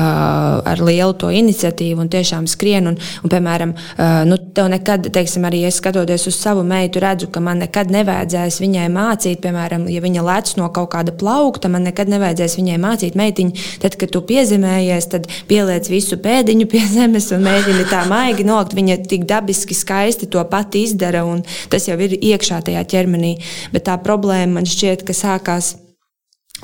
[0.66, 2.90] ar lielu to iniciatīvu un tiešām skrien.
[2.90, 7.30] Un, un piemēram, uh, nu, tev nekad, teiksim, arī es skatoties uz savu meitu, redzu,
[7.30, 11.86] ka man nekad nevajadzēs viņai mācīt, piemēram, ja viņa lec no kaut kāda plaukta, man
[11.86, 17.30] nekad nevajadzēs viņai mācīt, meitiņa, tad, kad tu piezemējies, tad pieliec visu pēdiņu pie zemes
[17.36, 18.74] un mēģini tā maigi nolikt.
[18.74, 21.22] Viņa tik dabiski skaisti to pati izdara.
[21.22, 23.36] Un, un tas jau ir iekšā tajā ķermenī.
[23.74, 25.76] Bet tā problēma man šķiet, ka sākās.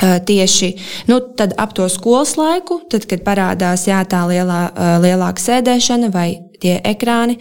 [0.03, 0.71] Tieši
[1.07, 1.19] nu,
[1.61, 4.63] ap to skolas laiku, tad, kad parādās jā, tā lielā,
[5.05, 6.31] lielāka sēdēšana vai
[6.63, 7.39] tie ekrāni.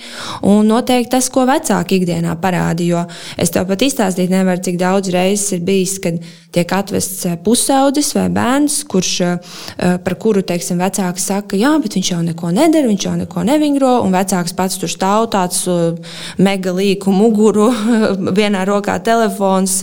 [0.48, 2.86] Un noteikti tas, ko vecāki ikdienā parāda.
[2.86, 3.06] Jo
[3.38, 6.20] es tev pat izstāstīt nevaru, cik daudz reizes ir bijis, kad
[6.52, 9.62] tiek atvests eh, pusaudzis vai bērns, kurš, eh,
[10.04, 13.94] par kuru teiksim, vecāks saka, jā, bet viņš jau neko nedara, viņš jau neko nevingro.
[14.06, 17.72] Un vecāks pats tur stāv tāds eh, mega līku muguru,
[18.42, 19.82] vienā rokā telefons.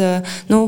[0.52, 0.62] Nu,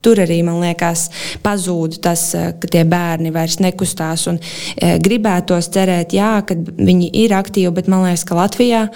[0.00, 1.08] Tur arī, man liekas,
[1.44, 4.26] pazūd tas, eh, ka tie bērni vairs nekustās.
[4.32, 4.38] Un,
[4.76, 8.88] e, gribētos cerēt, jā, ka viņi ir aktīvi, bet man liekas, ka Latvijā.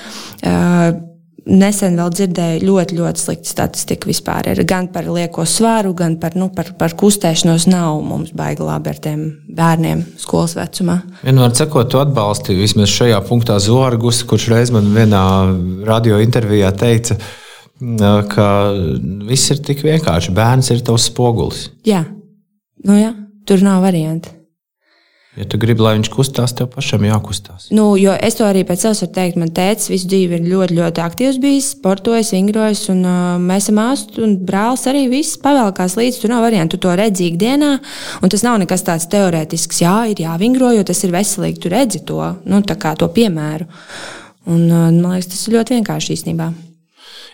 [0.43, 1.13] E,
[1.45, 4.47] Nesen vēl dzirdēju ļoti, ļoti sliktu statistiku vispār.
[4.49, 7.67] Ir gan par lieko svaru, gan par, nu, par, par kustēšanos.
[7.69, 11.03] Nav mums baigi labi ar tiem bērniem skolas vecumā.
[11.21, 15.25] Vienmēr sakot, tu atbalsti vismaz šajā punktā Zorgus, kurš reiz man vienā
[15.85, 17.44] radio intervijā teica, ka
[18.31, 18.47] ka
[19.29, 20.35] viss ir tik vienkārši.
[20.37, 21.69] Bērns ir tavs spogulis.
[21.87, 22.05] Jā,
[22.85, 23.13] nu, jā.
[23.49, 24.33] tur nav variantu.
[25.35, 27.67] Ja tu gribi, lai viņš kustās, tev pašam jākustās.
[27.75, 29.39] Nu, es to arī pēc savas varu teikt.
[29.41, 32.85] Man tēvs visu dzīvi ir ļoti, ļoti aktīvs bijis, sportojis, vingrojis.
[32.93, 36.21] Un, uh, mēs esam māsas un brālis arī viss pavēlkās līdzi.
[36.23, 36.77] Tur nav variantu.
[36.77, 37.73] Tu to redzi ikdienā.
[38.23, 41.65] Un tas nav nekas tāds teorētisks, jā, ir jāvingro, jo tas ir veselīgi.
[41.65, 43.67] Tu redzi to, nu, to piemēru.
[44.47, 46.53] Un, uh, man liekas, tas ir ļoti vienkārši īstenībā.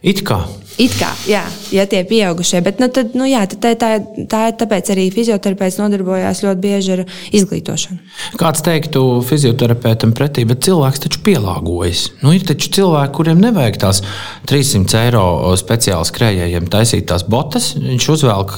[0.01, 0.39] It kā.
[0.81, 1.43] It kā, jā,
[1.75, 2.63] ja tie pieaugušie.
[2.65, 3.91] Bet, nu, tad, nu, jā, tā, tā,
[4.31, 7.03] tā ir tāpēc arī fizioterapeits nodarbojās ļoti bieži ar
[7.37, 7.99] izglītošanu.
[8.41, 12.07] Kāds teiktu fizioterapeitam pretī, bet cilvēks taču pielāgojas.
[12.25, 14.01] Nu, ir taču cilvēki, kuriem nevajag tās
[14.49, 15.27] 300 eiro
[15.61, 17.75] speciāli skrējējiem taisīt tās botas.
[17.77, 18.57] Viņš uzvelk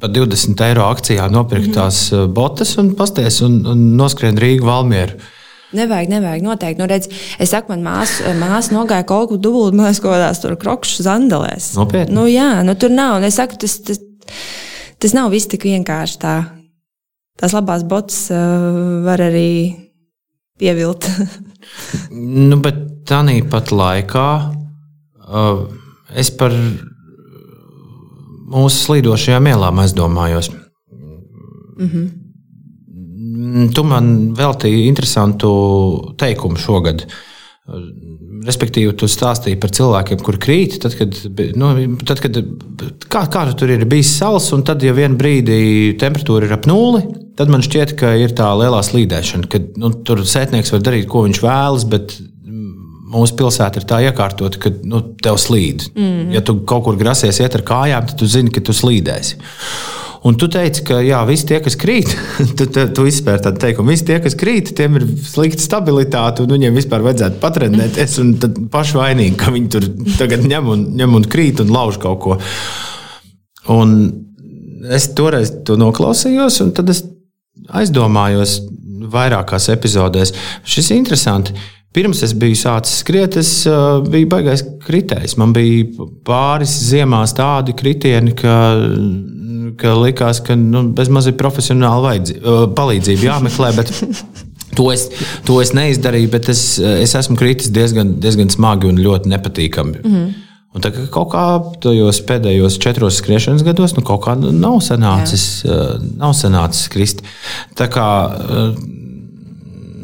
[0.00, 5.20] par 20 eiro akcijā nopirktās mm botas un pasties un, un noskrien Rīgu Valmieru.
[5.76, 6.42] Nevajag, nevajag.
[6.42, 6.80] Noteikti.
[6.80, 7.06] Nu, redz,
[7.38, 11.04] es saku, man māsa mās nogāja kaut ko dubult, man liekas, kaut kādās tur krokšu
[11.06, 11.72] zandelēs.
[11.78, 12.16] Nopietni.
[12.16, 13.20] Nu, jā, nu, tur nav.
[13.20, 14.00] Un es saku, tas, tas,
[14.98, 16.34] tas nav viss tik vienkārši tā.
[17.40, 19.50] Tās labās botas uh, var arī
[20.60, 21.06] pievilt.
[22.50, 24.28] nu, bet tā pat laikā
[25.30, 25.62] uh,
[26.14, 26.54] es par
[28.50, 30.50] mūsu slīdošajām ielām aizdomājos.
[30.50, 32.19] Mm -hmm.
[33.30, 35.50] Mm, tu man veltīji interesantu
[36.20, 37.06] teikumu šogad.
[38.40, 40.78] respektīvi, tu stāstīji par cilvēkiem, kur krīt.
[40.82, 41.14] Tad, kad,
[41.60, 41.68] nu,
[42.08, 42.38] tad, kad,
[43.12, 45.60] kā, kā tu tur ir bijis sals, un tad, ja vienā brīdī
[46.00, 47.04] temperatūra ir ap nulli,
[47.38, 51.26] tad man šķiet, ka ir tā lielā slīdēšana, ka nu, tur sētnieks var darīt, ko
[51.28, 52.16] viņš vēlas, bet
[53.10, 55.88] mūsu pilsēta ir tā iekārtota, ka nu, tev slīd.
[55.94, 56.34] Mm.
[56.34, 59.40] Ja tu kaut kur grasies iet ar kājām, tad tu zini, ka tu slīdēsi.
[60.28, 62.10] Un tu teici, ka jā, visi tie, kas krīt,
[62.58, 66.52] tu, tu, tu izspēri tādu teikumu, visi tie, kas krīt, tiem ir slikta stabilitāte, un
[66.52, 68.18] viņiem vispār vajadzētu patrenēties.
[68.20, 69.86] Un tad paši vainīgi, ka viņi tur
[70.18, 72.36] tagad ņem un, ņem un krīt un lauž kaut ko.
[73.72, 73.96] Un
[74.92, 77.02] es toreiz to noklausījos, un tad es
[77.80, 78.58] aizdomājos
[79.10, 80.34] vairākās epizodēs.
[80.68, 81.56] Šis ir interesanti.
[81.92, 85.34] Pirms es biju sācis skriet, es uh, biju baigais kritējs.
[85.40, 88.54] Man bija pāris ziemās tādi kritieni, ka
[89.80, 92.16] ka likās, ka nu, bezmaz ir profesionāla
[92.76, 93.74] palīdzība jāmeklē.
[94.78, 95.08] To es,
[95.42, 99.96] to es neizdarīju, bet es, es esmu kritis diezgan, diezgan smagi un ļoti nepatīkami.
[99.98, 100.28] Mm -hmm.
[100.70, 101.42] Un tā kā kaut kā
[101.82, 105.98] tajos pēdējos četros skriešanas gados, nu, kaut kā nav sanācis, Jā.
[106.16, 107.24] nav sanācis krist.
[107.74, 108.06] Tā kā,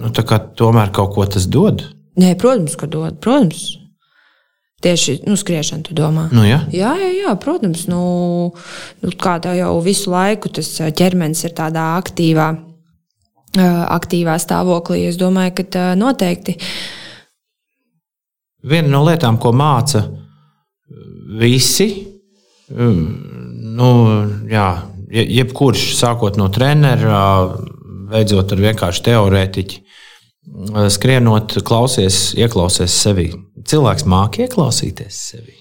[0.07, 1.83] nu, tā kā tomēr kaut ko tas dod.
[2.17, 3.19] Nē, protams, ka dod.
[3.21, 3.75] Protams.
[4.85, 6.27] Tieši nu, skriešana, tu domā?
[6.37, 6.61] Nu, jā.
[6.71, 7.87] Jā, jā, jā, protams.
[7.91, 8.01] Nu,
[9.03, 12.51] nu, kā jau visu laiku tas ķermenis ir tādā aktīvā,
[13.57, 16.59] aktīvā stāvoklī, es domāju, ka noteikti.
[18.67, 20.05] Viena no lietām, ko māca
[21.41, 21.89] visi,
[22.69, 23.89] nu,
[24.51, 24.69] jā,
[25.09, 27.19] jebkurš sākot no trenera,
[28.13, 29.83] beidzot ar vienkārši teorētiķi,
[30.93, 33.31] skrienot, klausies, ieklausies sevi
[33.67, 35.55] cilvēks māki ieklausīties sevi?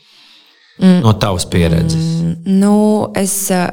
[0.82, 1.02] Mm.
[1.06, 2.00] No tavas pieredzes.
[2.22, 2.76] Mm, nu,
[3.16, 3.70] es, eh,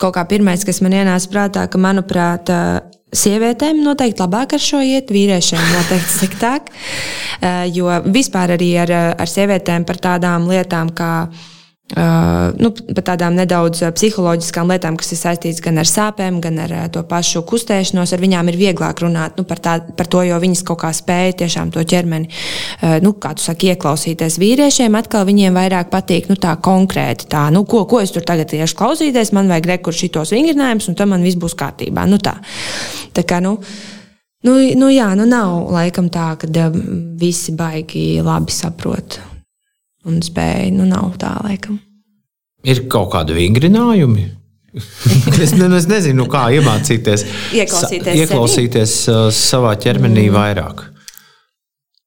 [0.00, 2.80] kaut kā pirmais, kas man ienāca prātā, ka, manuprāt, eh,
[3.16, 6.72] sievietēm noteikti labāk ar šo iet, vīriešiem noteikti sliktāk.
[7.40, 11.28] Eh, jo vispār arī ar, ar sievietēm par tādām lietām, kā
[11.86, 16.72] Uh, nu, par tādām nedaudz psiholoģiskām lietām, kas ir saistītas gan ar sāpēm, gan ar
[16.90, 18.10] to pašu kustēšanos.
[18.10, 21.36] Ar viņām ir vieglāk runāt nu, par, tā, par to, jo viņas kaut kā spēja
[21.44, 24.40] tiešām to ķermeni, uh, nu, kā tu saki, ieklausīties.
[24.42, 28.50] Vīriešiem atkal viņiem vairāk patīk nu, tā konkrēti, tā, nu, ko, ko es tur tagad
[28.50, 32.08] tieši klausīties, man vajag rekursu šitos vingrinājumus, un tad man viss būs kārtībā.
[32.10, 32.34] Nu, tā.
[33.14, 33.60] Tā kā, nu,
[34.42, 36.50] nu, nu, jā, nu nav laikam tā, ka
[37.22, 39.20] visi baigi labi saprot
[40.06, 40.72] un spēja.
[40.74, 41.78] Nu, nav tā, laikam.
[42.66, 44.26] Ir kaut kādi vingrinājumi.
[45.44, 47.24] es, ne, es nezinu, kā iemācīties,
[47.56, 50.36] ieklausīties, ieklausīties uh, savā ķermenī mm.
[50.36, 50.84] vairāk.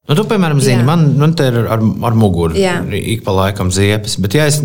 [0.10, 0.88] Nu, tu, piemēram, zini, Jā.
[0.88, 2.58] man, man te ir ar, ar muguru
[2.98, 4.58] ik pa laikam ziepes, bet ja es,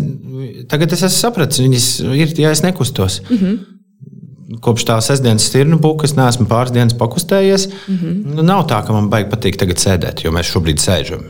[0.71, 3.19] tagad es esmu sapratis, viņas ir, ja es nekustos.
[3.29, 4.59] Mm -hmm.
[4.65, 7.67] Kopš tā sestdienas stirnu buka es neesmu pāris dienas pakustējies.
[7.69, 8.35] Mm -hmm.
[8.35, 11.21] nu, nav tā, ka man baigi patīk tagad sēdēt, jo mēs šobrīd sēžam.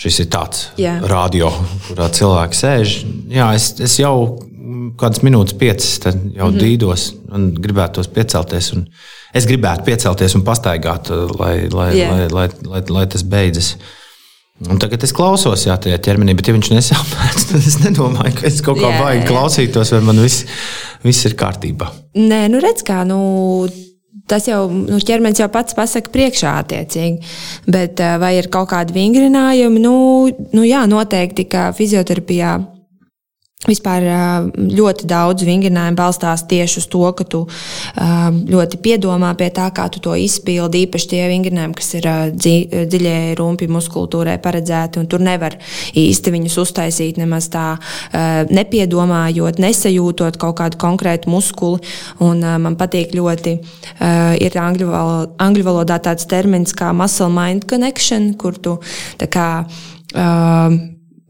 [0.00, 0.94] Šis ir tāds Jā.
[1.10, 1.50] radio,
[1.88, 2.94] kurā cilvēki sēž.
[3.28, 4.14] Jā, es, es jau
[5.00, 6.60] kādas minūtes, piecas, jau mm -hmm.
[6.60, 8.72] dīdos un gribētu piecelties.
[8.72, 8.86] Un
[9.34, 12.12] es gribētu piecelties un pastaigāt, lai, lai, yeah.
[12.12, 13.76] lai, lai, lai, lai tas beidzas.
[14.68, 18.46] Un tagad es klausos, jā, tajā ķermenī, bet, ja viņš nesāpēs, tad es nedomāju, ka
[18.46, 20.44] es kaut kā yeah, baigi klausītos, vai man viss,
[21.04, 21.88] viss ir kārtībā.
[22.14, 23.68] Nē, nu redz, kā, nu,
[24.30, 27.30] Tas jau nu, ķermenis jau pats pasaka priekšā, attiecīgi.
[27.70, 29.82] Bet eh, vai ir kaut kādi vingrinājumi?
[29.82, 29.94] Nu,
[30.54, 32.58] nu jā, noteikti, ka fizioterapijā
[33.68, 34.06] Vispār
[34.56, 37.42] ļoti daudz vingrinājumu balstās tieši uz to, ka tu
[38.48, 40.86] ļoti piedomā pie tā, kā tu to izpildi.
[40.86, 45.58] Īpaši tie vingrinājumi, kas ir dziļai rumpi muskultūrai paredzēti, un tur nevar
[45.92, 47.66] īsti viņus uztaisīt nemaz tā
[48.48, 51.84] nepiedomājot, nesajūtot kaut kādu konkrētu muskuli.
[52.24, 53.58] Un man patīk ļoti,
[54.40, 58.78] ir angļu, valodā, angļu valodā tāds termins kā muscle mind connection, kur tu
[59.20, 59.50] tā kā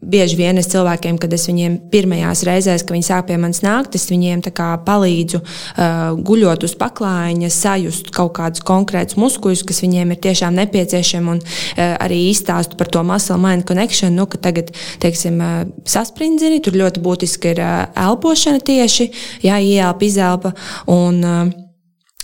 [0.01, 3.97] bieži vien es cilvēkiem, kad es viņiem pirmajās reizēs, kad viņi sāk pie manis nākt,
[3.99, 4.43] es viņiem
[4.87, 11.35] palīdzu uh, guļot uz paklājiņa, sajust kaut kādus konkrētus muskuļus, kas viņiem ir tiešām nepieciešami,
[11.37, 16.63] un uh, arī izstāstu par to muscle mind connection, nu, ka tagad, teiksim, uh, sasprindzini,
[16.65, 19.11] tur ļoti būtiski ir uh, elpošana tieši,
[19.45, 20.55] jā, ieelpa, izelpa.
[20.91, 21.60] Un, uh,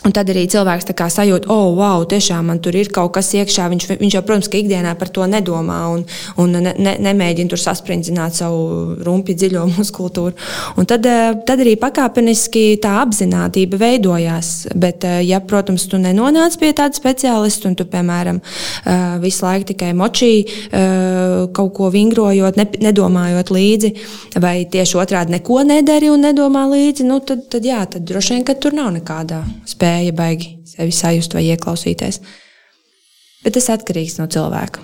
[0.07, 3.67] Un tad arī cilvēks sajūt, oh, wow, tiešām man tur ir kaut kas iekšā.
[3.73, 6.05] Viņš, viņš jau, protams, ka ikdienā par to nedomā un,
[6.39, 10.37] un ne, ne, nemēģina tur sasprindzināt savu rumpi dziļo muskultūru.
[10.79, 14.53] Un tad, eh, tad arī pakāpeniski tā apziņotība veidojās.
[14.79, 19.73] Bet, eh, ja, protams, tu nenonāc pie tāda speciālista un tu, piemēram, eh, visu laiku
[19.73, 20.35] tikai močī
[21.57, 23.91] kaut ko vingrojot, ne, nedomājot līdzi,
[24.43, 28.45] vai tieši otrādi neko nedari un nedomā līdzi, nu, tad, tad, jā, tad droši vien,
[28.47, 32.21] ka tur nav nekādā spēja spēja baigi sevi sajust vai ieklausīties.
[33.45, 34.83] Bet tas atkarīgs no cilvēka.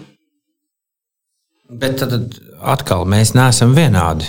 [1.73, 2.15] Bet tad
[2.61, 4.29] atkal mēs neesam vienādi.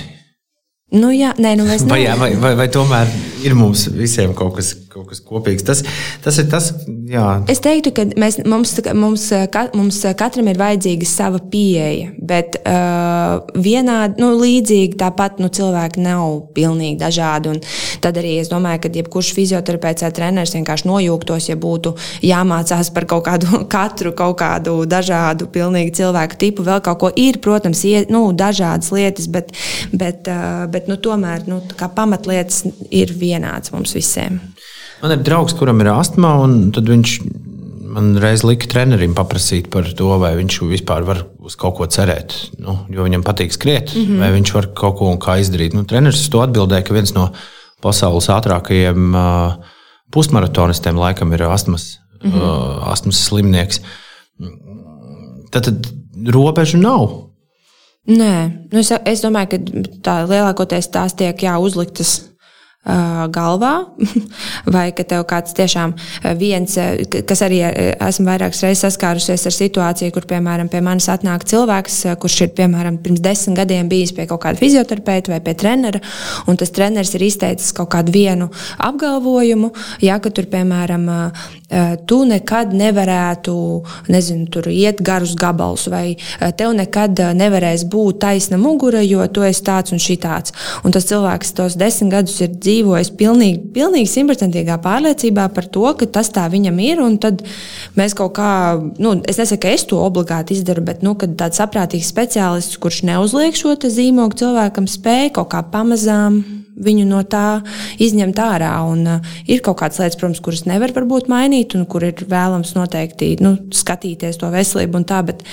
[0.94, 3.10] Nu, jā, nē, nu mēs vai, vai, vai, vai tomēr
[3.44, 5.66] ir mums visiem kaut kas, kaut kas kopīgs?
[5.66, 5.82] Tas,
[6.22, 6.70] tas ir tas,
[7.10, 7.26] jā.
[7.50, 9.26] Es teiktu, ka mēs, mums, mums,
[9.74, 16.44] mums katram ir vajadzīga sava pieeja, bet uh, vienādi, nu, līdzīgi tāpat nu, cilvēki nav
[16.54, 17.58] pilnīgi dažādi.
[18.04, 21.94] Tad arī es domāju, ka jebkurš fizioterapeits vai treneris vienkārši nojūgtos, ja būtu
[22.26, 26.68] jāmācās par kaut kādu katru kaut kādu dažādu pilnīgi cilvēku tipu.
[26.68, 29.54] Vēl kaut ko ir, protams, ie, nu, dažādas lietas, bet,
[29.96, 30.28] bet,
[30.74, 31.62] bet nu, tomēr nu,
[31.96, 34.42] pamatlietas ir vienādas mums visiem.
[35.04, 37.18] Man ir draugs, kuram ir astma, un viņš
[37.94, 42.36] man reiz lika trenerim paprasīt par to, vai viņš vispār var uz kaut ko cerēt.
[42.62, 44.24] Nu, jo viņam patīk skriet, mm -hmm.
[44.24, 45.76] vai viņš var kaut ko izdarīt.
[45.78, 47.30] Nu, treneris to atbildēja, ka viens no
[47.84, 49.76] pasaules ātrākajiem uh,
[50.14, 52.80] pusmaratonistiem laikam ir astmas, mm -hmm.
[52.92, 53.82] astmas slimnieks.
[55.52, 55.88] Tad, tad
[56.34, 57.10] robežu nav.
[58.08, 58.34] Nē,
[58.72, 59.58] nu es, es domāju, ka
[60.04, 62.33] tā lielākoties tās tiek jā, uzliktas
[62.84, 63.74] galvā,
[64.76, 65.94] vai ka tev kāds tiešām
[66.40, 66.76] viens,
[67.28, 72.40] kas arī esmu vairākas reizes saskārusies ar situāciju, kur, piemēram, pie manis atnāk cilvēks, kurš
[72.44, 76.02] ir, piemēram, pirms desmit gadiem bijis pie kaut kāda fizioterapeita vai pie trenera,
[76.48, 78.50] un tas treneris ir izteicis kaut kādu vienu
[78.84, 79.72] apgalvojumu,
[80.04, 81.08] ja, ka tur, piemēram,
[82.10, 83.56] tu nekad nevarētu,
[84.12, 86.18] nezinu, tur iet garus gabalus, vai
[86.60, 90.52] tev nekad nevarēs būt taisna mugura, jo tu esi tāds un šitāds.
[90.84, 95.86] Un tas cilvēks tos desmit gadus ir dzīvojis dzīvojis pilnīgi, pilnīgi simtprocentīgā pārliecībā par to,
[96.00, 97.02] ka tas tā viņam ir.
[97.22, 97.44] Tad
[98.00, 98.50] mēs kaut kā,
[99.02, 103.58] nu, es nesaku, ka es to obligāti izdaru, bet nu, tāds saprātīgs speciālists, kurš neuzliek
[103.58, 106.42] šo zīmogu cilvēkam, spēja kaut kā pamazām
[106.74, 107.62] viņu no tā
[108.02, 108.74] izņemt ārā.
[108.90, 112.74] Un, uh, ir kaut kādas lietas, protams, kuras nevar varbūt mainīt, un kur ir vēlams
[112.78, 115.22] noteikti nu, skatīties to veselību un tā.
[115.28, 115.44] Bet,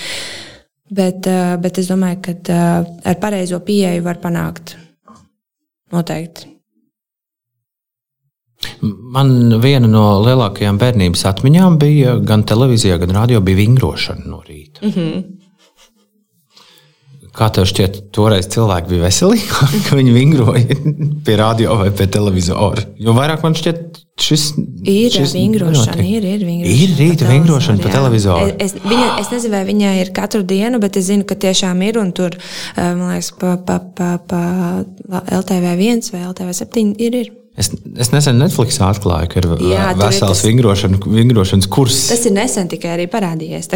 [0.89, 4.75] bet, uh, bet es domāju, ka uh, ar pareizo pieeju var panākt
[5.93, 6.51] noteikti.
[8.81, 14.83] Man viena no lielākajām bērnības atmiņām bija gan televīzijā, gan radio bija vingrošana no rīta.
[14.85, 15.23] Mm -hmm.
[17.31, 19.45] Kā tev šķiet, toreiz cilvēki bija veselīgi,
[19.87, 20.75] ka viņi vingroja
[21.25, 22.83] pie radio vai pie televizora?
[22.99, 24.43] Jo vairāk man šķiet, šis
[24.83, 26.03] ir šis vingrošana.
[26.03, 26.83] Ir, ir vingrošana.
[26.83, 28.51] Ir rīta vingrošana pa televizoru.
[28.59, 31.81] Es, es, viņa, es nezinu, vai viņai ir katru dienu, bet es zinu, ka tiešām
[31.87, 32.01] ir.
[32.03, 34.41] Un tur, eh, man liekas, pa, pa, pa, pa
[35.39, 37.15] LTV 1 vai LTV 7 ir.
[37.23, 37.37] ir.
[37.59, 37.67] Es,
[37.99, 41.97] es nesen Netflixā atklāju, ka ir Jā, vesels tas, vingrošana, vingrošanas kurs.
[42.07, 43.67] Tas ir nesen tikai arī parādījies.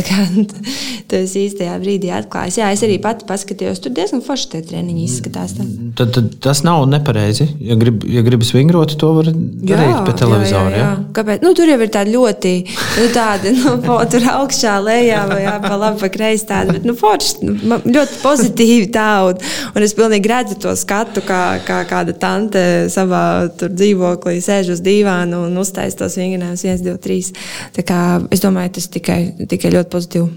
[1.11, 2.55] Tas īstajā brīdī atklājās.
[2.61, 3.81] Jā, es arī pati paskatījos.
[3.83, 5.57] Tur diezgan forši tie treniņi izskatās.
[5.99, 7.49] Tad, tad tas nav nepareizi.
[7.67, 10.71] Ja, grib, ja gribas vingrot, to var darīt pie televizora.
[10.71, 11.11] Jā, jā, jā.
[11.19, 11.43] Kāpēc?
[11.43, 12.55] Nu, tur jau ir tāda ļoti,
[13.01, 16.87] nu, tāda, nu, po, tur augšā, lejā, vai jā, pa labi, pa kreisi tāda, bet,
[16.87, 19.11] nu, forši, nu, ļoti pozitīvi tā.
[19.33, 23.25] Un, un es pilnīgi redzu to skatu, kā, kā kāda tante savā
[23.65, 27.31] tur dzīvoklī, sēž uz dīvāna un uztaisa tos vingrinājumus 1, 2, 3.
[27.75, 28.01] Tā kā
[28.33, 30.29] es domāju, tas tikai, tikai ļoti pozitīvi.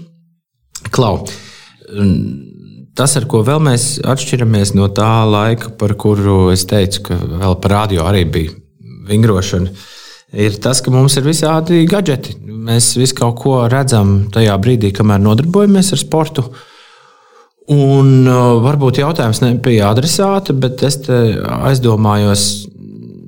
[0.95, 1.19] Klau.
[2.99, 7.55] Tas, ar ko vēl mēs atšķiramies no tā laika, par kuru es teicu, ka vēl
[7.63, 8.55] par radio arī bija
[9.09, 9.71] vingrošana,
[10.35, 12.35] ir tas, ka mums ir visādi gadgeti.
[12.43, 16.49] Mēs visu kaut ko redzam tajā brīdī, kamēr nodarbojamies ar sportu.
[17.69, 22.43] Un uh, varbūt jautājums nebija adresāta, bet es aizdomājos,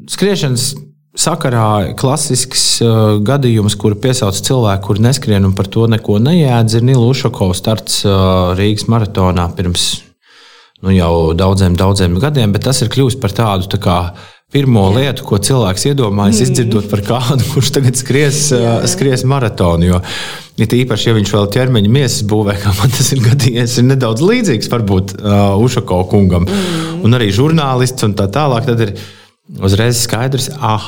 [0.10, 0.72] skriešanas
[1.18, 6.88] sakarā klasisks uh, gadījums, kur piesauc cilvēku, kur neskrien un par to neko nejēdz, ir
[6.88, 9.90] Nila Ušakovs starts uh, Rīgas maratonā pirms
[10.82, 13.98] nu, jau daudziem, daudziem gadiem, bet tas ir kļuvis par tādu tā kā,
[14.52, 14.96] pirmo jā.
[14.98, 16.48] lietu, ko cilvēks iedomājas, mm.
[16.48, 18.74] izdzirdot par kādu, kurš tagad skries, jā.
[18.90, 19.88] skries maratonu.
[19.88, 20.02] Jo,
[20.60, 24.24] ja īpaši, ja viņš vēl ķermeņa miesas būvē, kā man tas ir gadījies, ir nedaudz
[24.26, 27.02] līdzīgs varbūt uh, Ušakovs kungam, mm.
[27.08, 28.68] un arī žurnālists un tā tālāk.
[28.68, 28.96] Tad ir,
[29.60, 30.88] uzreiz skaidrs, ah,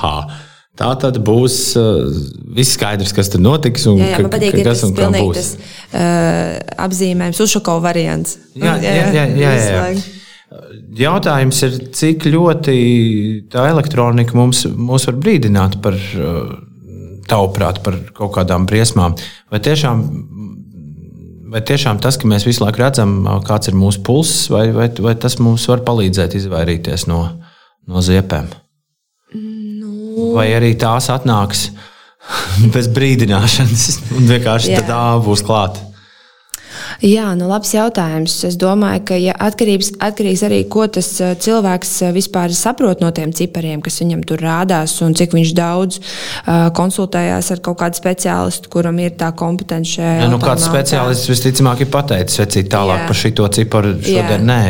[0.79, 2.09] tā tad būs uh,
[2.55, 3.85] viss skaidrs, kas tur notiks.
[3.89, 8.37] Un, jā, jā, man patīk, ka tas ir pilnīgi tas uh, apzīmējums, Ušako variants.
[8.55, 9.07] Jā, jā, jā.
[9.19, 10.11] jā, jā, jā, jā.
[10.93, 12.75] Jautājums ir, cik ļoti
[13.49, 16.53] tā elektronika mums, mums var brīdināt par, uh,
[17.29, 19.17] tavuprāt, par kaut kādām briesmām.
[19.53, 20.03] Vai tiešām,
[21.53, 23.15] vai tiešām tas, ka mēs visu laiku redzam,
[23.47, 27.23] kāds ir mūsu pulss, vai, vai, vai tas mums var palīdzēt izvairīties no,
[27.87, 28.51] no ziepēm?
[29.33, 30.29] Nu.
[30.35, 31.69] Vai arī tās atnāks
[32.75, 35.93] bez brīdināšanas, un vienkārši tā būs klāta?
[37.03, 38.35] Jā, nu labs jautājums.
[38.47, 41.09] Es domāju, ka ja atkarīgs, atkarīgs arī, ko tas
[41.43, 46.69] cilvēks vispār saprot no tiem cipariem, kas viņam tur rādās, un cik viņš daudz uh,
[46.75, 49.99] konsultējās ar kaut kādu speciālistu, kuram ir tā kompetence.
[49.99, 53.07] Ja, nu, kāds speciālists visticamāk ir pateicis, vecīt tālāk Jā.
[53.09, 54.65] par šito ciparu šodien nē.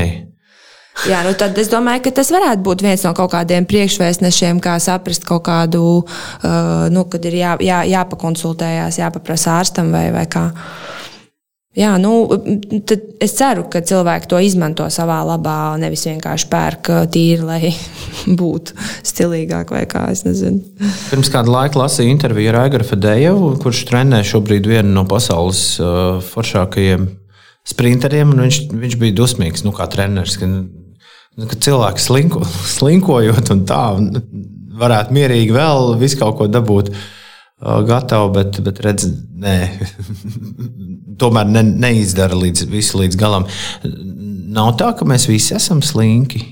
[1.09, 4.77] Jā, nu tad es domāju, ka tas varētu būt viens no kaut kādiem priekšvēstnešiem, kā
[4.79, 10.51] saprast kaut kādu, uh, nu, kad ir jā, jā, jāpakonsultējās, jāpaprasa ārstam vai, vai kā.
[11.73, 12.27] Jā, nu,
[13.17, 17.73] es ceru, ka cilvēki to izmanto savā labā, nevis vienkārši pērk uh, tīri, lai
[18.41, 20.05] būtu stilīgāk vai kā.
[20.13, 26.21] Pirms kāda laika lasīju interviju ar Aiguru Fadejevu, kurš trenē šobrīd vienu no pasaules uh,
[26.29, 27.09] foršākajiem
[27.67, 28.37] sprinteriem.
[28.37, 30.37] Viņš, viņš bija dusmīgs, nu, kā treneris.
[30.37, 30.51] Ka,
[31.39, 32.43] Nu, ka cilvēki slinko,
[32.77, 33.84] slinkojot un tā,
[34.79, 39.07] varētu mierīgi vēl visu kaut ko dabūt uh, gatavu, bet, bet redz,
[39.43, 39.57] nē,
[41.21, 43.47] tomēr ne, neizdara līdz, visu līdz galam.
[44.53, 46.43] Nav tā, ka mēs visi esam slinki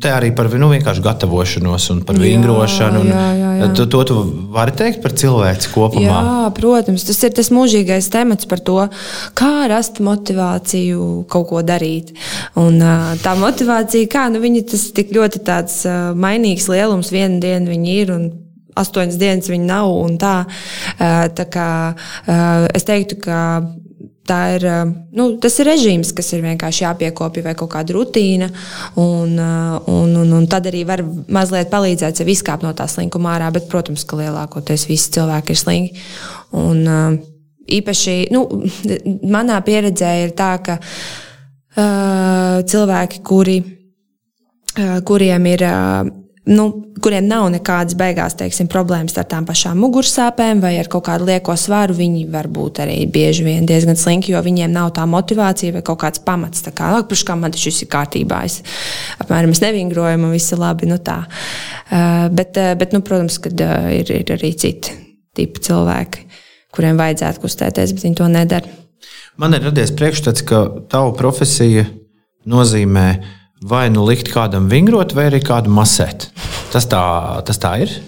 [0.00, 3.02] te arī par nu, vienkārši gatavošanos un par vingrošanu.
[3.08, 3.68] Jā, jā, jā.
[3.76, 4.16] To, to tu
[4.54, 6.20] vari teikt par cilvēku kopumā.
[6.24, 8.78] Jā, protams, tas ir tas mūžīgais temats par to,
[9.38, 12.14] kā rast motivāciju kaut ko darīt.
[12.60, 12.80] Un,
[13.22, 15.82] tā motivācija, kā nu, viņa tas tik ļoti tāds
[16.16, 18.14] mainīgs lielums, vienu dienu viņi ir.
[18.80, 19.90] Astoņas dienas viņa nav.
[20.22, 20.34] Tā,
[21.36, 21.68] tā kā,
[22.70, 23.38] es teiktu, ka
[24.28, 24.84] tā ir, eh,
[25.16, 28.50] nu, tas ir režīms, kas ir vienkārši jāpiekopja vai kaut kāda rutīna.
[29.00, 33.36] Un, eh, un, un, un tad arī var mazliet palīdzēt sev izkāpt no tā slinkuma
[33.36, 33.50] ārā.
[33.52, 36.06] Bet, protams, ka lielākoties visi cilvēki ir slinki.
[36.52, 37.18] Un, eh,
[37.80, 38.46] īpaši nu,
[39.36, 45.68] manā pieredzē ir tā, ka uh, cilvēki, kuri, uh, kuriem ir.
[45.68, 46.16] Uh,
[46.48, 46.66] nu,
[47.02, 51.54] kuriem nav nekādas beigās teiksim, problēmas ar tām pašām mugursāpēm vai ar kaut kādu lieko
[51.60, 55.84] svaru, viņi var būt arī bieži vien diezgan slinki, jo viņiem nav tā motivācija vai
[55.86, 56.64] kaut kāds pamats.
[56.64, 58.60] Tā kā, priekš kā man šis ir kārtībā, es
[59.20, 60.88] apmēram es nevingroju, man viss ir labi.
[60.90, 61.20] Nu, tā.
[61.28, 64.96] uh, bet, uh, bet nu, protams, ka uh, ir, ir arī citi
[65.36, 66.24] tipi cilvēki,
[66.74, 68.78] kuriem vajadzētu kustēties, bet viņi to nedara.
[69.40, 71.86] Man ir radies priekšstats, ka tava profesija
[72.50, 73.06] nozīmē
[73.60, 76.30] vai nu likt kādam vingrot, vai arī kādu masēt.
[76.72, 77.02] Tas tā,
[77.46, 77.98] tas tā ir.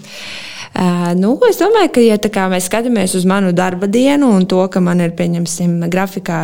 [0.73, 4.81] Uh, nu, es domāju, ka, ja mēs skatāmies uz manu darba dienu un to, ka
[4.81, 6.39] man ir, pieņemsim, grafikā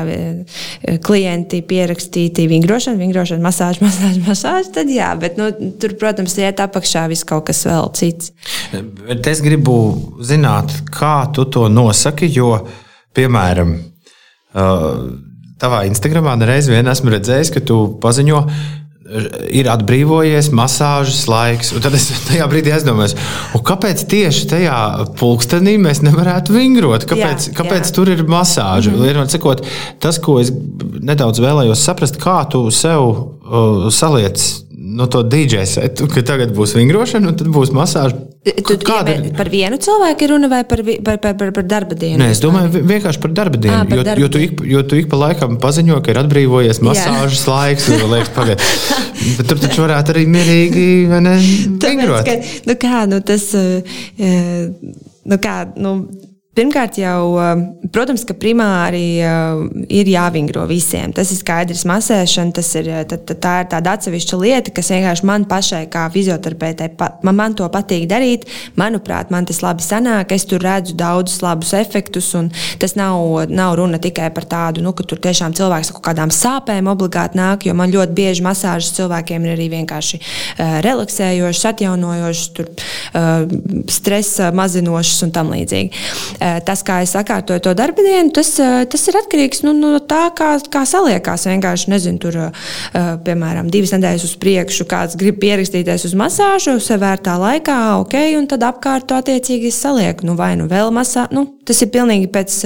[1.02, 5.50] klienti pierakstīti vingrošana, vingrošana, masāža, masāža, masāža, tad jā, bet nu,
[5.82, 8.30] tur, protams, iet apakšā viss kaut kas vēl cits.
[9.02, 9.80] Bet es gribu
[10.22, 12.54] zināt, kā tu to nosaki, jo,
[13.18, 13.74] piemēram,
[15.60, 18.44] tavā Instagramā nereiz vien esmu redzējis, ka tu paziņo,
[19.50, 21.72] ir atbrīvojies masāžas laiks.
[21.82, 23.16] Tad es tajā brīdī aizdomājos,
[23.66, 24.78] kāpēc tieši tajā
[25.20, 27.08] pulkstenī mēs nevarētu vingrot?
[27.10, 27.96] Kāpēc, jā, kāpēc jā.
[27.96, 28.94] tur ir masāža?
[28.94, 29.30] Mm -hmm.
[29.30, 29.66] Sakot,
[30.00, 30.52] tas, ko es
[31.02, 34.42] nedaudz vēlējos saprast, kā tu sev uh, saliec
[34.72, 38.18] no to DJ setu, ka tagad būs vingrošana un tad būs masāža.
[38.40, 42.22] Tu, Kāda ir par vienu cilvēku runa vai par, par, par, par, par darba dienu?
[42.22, 43.76] Nē, es domāju, vienkārši par darba dienu.
[43.76, 46.22] À, par jo, darba jo, tu ik, jo tu ik pa laikam paziņo, ka ir
[46.22, 47.50] atbrīvojies masāžas Jā.
[47.52, 48.64] laiks, un liekas, pagaid.
[49.42, 51.84] Bet tur taču varētu arī mierīgi vingrot.
[51.84, 54.00] Tāpēc, ka, nu kā, nu tas, uh,
[55.28, 55.98] nu kā, nu
[56.58, 57.60] Pirmkārt, jau, um,
[57.94, 61.12] protams, ka primāri uh, ir jāvingro visiem.
[61.14, 61.84] Tas ir skaidrs.
[61.88, 66.08] Masēšana tas ir, uh, tā, tā ir tāda atsevišķa lieta, kas vienkārši man pašai, kā
[66.12, 68.48] fizioterapeitei, man, man to patīk darīt.
[68.82, 70.34] Manuprāt, man tas labi sanāk.
[70.34, 72.32] Es tur redzu daudzus labus efektus.
[72.82, 76.34] Tas nav, nav runa tikai par tādu, nu, ka tur tiešām cilvēks ar kaut kādām
[76.34, 82.52] sāpēm obligāti nāk, jo man ļoti bieži masāžas cilvēkiem ir arī vienkārši uh, relaksējošas, atjaunojošas,
[82.58, 82.74] tur,
[83.14, 83.48] uh,
[84.00, 86.06] stresa mazinošas un tam līdzīgi.
[86.40, 90.00] Eh, tas, kā es sakārtoju to darba dienu, tas, eh, tas ir atkarīgs nu, no
[90.00, 91.44] tā, kā, kā saliekās.
[91.52, 92.52] Vienkārši nezinu, tur, eh,
[93.26, 98.64] piemēram, divas nedēļas uz priekšu, kāds grib pierakstīties uz masāžu, sevērtā laikā, ok, un tad
[98.64, 100.24] apkārt to attiecīgi salieku.
[100.24, 102.58] Nu, vai nu vēl masā, nu, tas ir pilnīgi pēc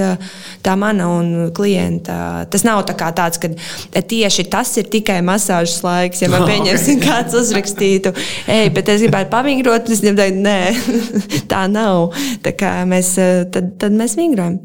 [0.65, 2.15] tā mana un klienta.
[2.51, 3.51] Tas nav tā tāds, ka
[3.99, 6.23] tieši tas ir tikai masāžas laiks.
[6.23, 7.09] Ja man pieņemsim, okay.
[7.09, 8.15] kāds uzrakstītu,
[8.47, 10.59] ej, bet es gribētu pavingrot, es viņam teiktu, nē,
[11.51, 12.15] tā nav.
[12.43, 13.15] Tā kā mēs
[13.53, 14.59] tad tad mēs vingrojam.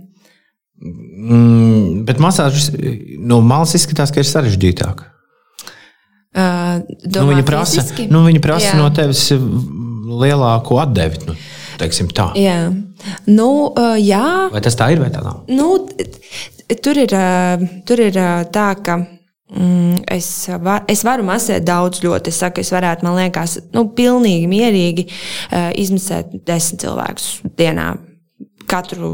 [0.78, 2.70] Mm, bet masāžas
[3.18, 5.07] no malas izskatās, ka ir sarežģītāk.
[6.39, 8.05] Uh, nu, viņa prasa, fiziski?
[8.12, 11.18] nu, viņa prasa no tevis lielāku atdevi.
[11.26, 11.34] Nu,
[12.39, 12.57] jā.
[13.26, 13.51] Nu,
[14.03, 14.49] jā.
[14.53, 15.45] Vai tas tā ir vai tā nav?
[15.51, 15.76] Nu,
[16.83, 17.14] tur, ir,
[17.89, 18.18] tur ir
[18.55, 19.01] tā, ka.
[19.49, 20.26] Mm, es,
[20.61, 22.29] var, es varu masēt daudz, ļoti.
[22.29, 27.95] Es saku, es varētu, man liekas, nu, pilnīgi mierīgi uh, izmasēt desmit cilvēkus dienā
[28.69, 29.11] katru,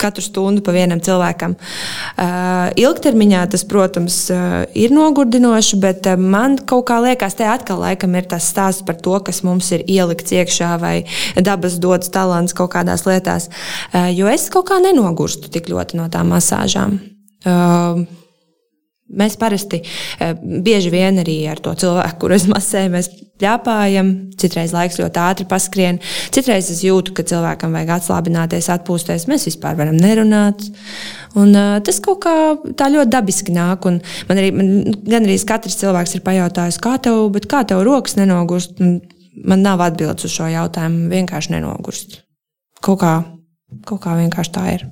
[0.00, 1.56] katru stundu pa vienam cilvēkam.
[1.58, 7.82] Uh, ilgtermiņā tas, protams, uh, ir nogurdinoši, bet uh, man kaut kā liekas, te atkal
[7.84, 10.94] laikam ir tas stāsts par to, kas mums ir ielikts iekšā vai
[11.36, 13.48] dabas dots talants kaut kādās lietās.
[14.14, 16.98] Jo es kaut kā nenogurstu tik ļoti no tām masāžām.
[19.08, 19.80] Mēs parasti
[20.20, 23.08] eh, bieži vien arī ar to cilvēku, kurus masēju, mēs
[23.40, 24.10] pļāpājam.
[24.38, 26.00] Citreiz laiks ļoti ātri paskrien.
[26.34, 29.24] Citreiz es jūtu, ka cilvēkam vajag atslābināties, atpūsties.
[29.30, 30.66] Mēs vispār varam nerunāt.
[31.38, 32.34] Un, uh, tas kaut kā
[32.78, 33.88] tā ļoti dabiski nāk.
[34.28, 34.72] Man arī man,
[35.06, 38.82] gan arī katrs cilvēks ir pajautājis, kā tev, kā tev rokas nenogurst.
[39.38, 41.06] Man nav atbildes uz šo jautājumu.
[41.14, 42.20] Vienkārši nenogurst.
[42.84, 43.14] Kaut kā,
[43.86, 44.88] kaut kā vienkārši tā ir.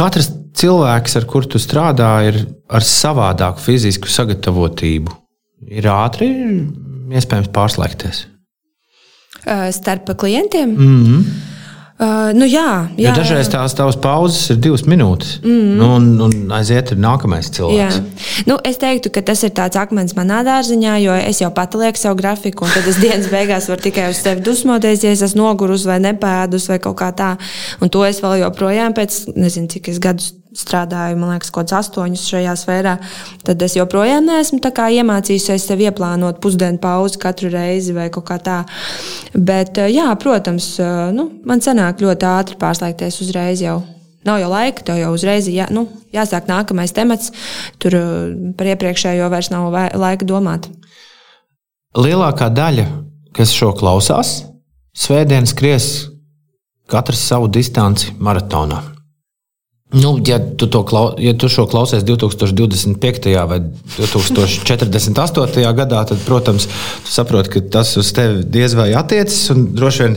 [0.00, 2.38] Katrs cilvēks, ar kuru tu strādā, ir
[2.72, 5.12] ar savādāku fizisku sagatavotību.
[5.76, 6.30] Ir ātri
[7.12, 8.22] iespējams pārslēgties.
[9.76, 10.72] Starp klientiem?
[10.72, 11.49] Mm -hmm.
[12.00, 13.10] Uh, nu jā, jā.
[13.10, 15.74] Jo dažreiz tās tavas pauzes ir divas minūtes, mm.
[15.76, 17.98] nu, un, un aiziet ir nākamais cilvēks.
[18.00, 18.44] Jā.
[18.48, 22.00] Nu, es teiktu, ka tas ir tāds akmens manā dārziņā, jo es jau pati lieku
[22.00, 25.44] savu grafiku, un tad es dienas beigās varu tikai uz sevi dusmoties, ja es esmu
[25.44, 27.34] nogurus vai nepēdus vai kaut kā tā.
[27.84, 31.76] Un to es vēl joprojām pēc nezinu, cik es gadus strādāju, man liekas, kaut kādus
[31.78, 32.96] astoņus šajā sfērā,
[33.46, 38.58] tad es joprojām neesmu iemācījusies sev ieplānot pusdienu pauzi katru reizi vai kaut kā tā.
[39.34, 43.82] Bet, eh, jā, protams, eh, nu, man sanāk ļoti ātri pārslēgties uzreiz jau.
[44.24, 47.32] Nav jau laika, tev jau uzreiz jā, nu, jāsāk nākamais temats.
[47.78, 50.68] Tur eh, par iepriekšējo vairs nav laika domāt.
[51.96, 52.86] Lielākā daļa,
[53.34, 54.44] kas šo klausās,
[54.94, 56.10] svētdien skries
[56.90, 58.99] katrs savu distanci maratonā.
[59.90, 63.32] Nu, ja, tu klau, ja tu šo klausies 2025.
[63.50, 63.58] vai
[63.96, 65.64] 2048.
[65.74, 66.68] gadā, tad, protams,
[67.02, 69.48] tu saproti, ka tas uz tevi diez vai attiecas.
[69.50, 70.14] Droši vien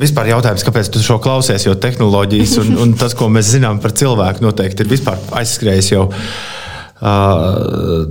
[0.00, 3.92] vispār jautājums, kāpēc tu šo klausies, jo tehnoloģijas un, un tas, ko mēs zinām par
[3.92, 6.16] cilvēku, noteikti ir aizskrējis jau uh,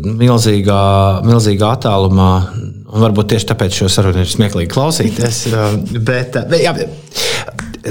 [0.06, 0.84] milzīgā,
[1.26, 2.32] milzīgā attālumā.
[2.88, 5.44] Un varbūt tieši tāpēc šo sarunu ir smieklīgi klausīties.
[5.50, 5.74] Uh,
[6.06, 6.78] bet, uh, jā,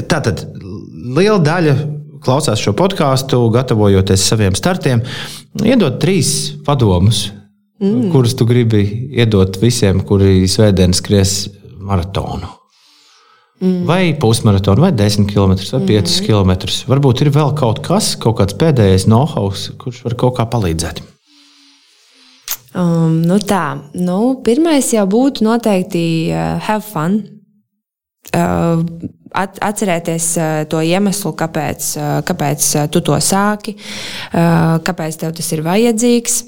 [0.07, 0.47] tā tad
[1.19, 1.79] liela daļa
[2.27, 5.05] klausās šo podkāstu, gatavojoties saviem startiem,
[5.63, 6.31] iedod trīs
[6.67, 7.29] padomus,
[7.83, 8.11] mm.
[8.13, 8.83] kurus tu gribi
[9.17, 11.39] iedot visiem, kuri svētdien skries
[11.87, 12.53] maratonu.
[13.61, 13.87] Mm.
[13.89, 16.27] Vai pusmaratonu, vai 10 km, vai 5 mm.
[16.27, 16.53] km.
[16.91, 19.49] Varbūt ir vēl kaut kas, kaut kāds pēdējais know-how,
[19.81, 21.01] kurš var kaut kā palīdzēt.
[22.77, 27.23] Um, nu tā, nu, pirmais jau būtu noteikti uh, have fun.
[28.37, 28.85] Uh,
[29.35, 30.29] atcerēties
[30.71, 31.93] to iemeslu, kāpēc,
[32.27, 33.77] kāpēc tu to sāki,
[34.33, 36.41] kāpēc tev tas ir vajadzīgs.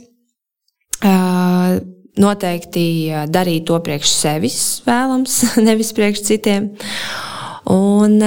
[2.19, 2.85] Noteikti
[3.31, 6.73] darīt to priekš sevis vēlams, nevis priekš citiem.
[7.71, 8.19] Un,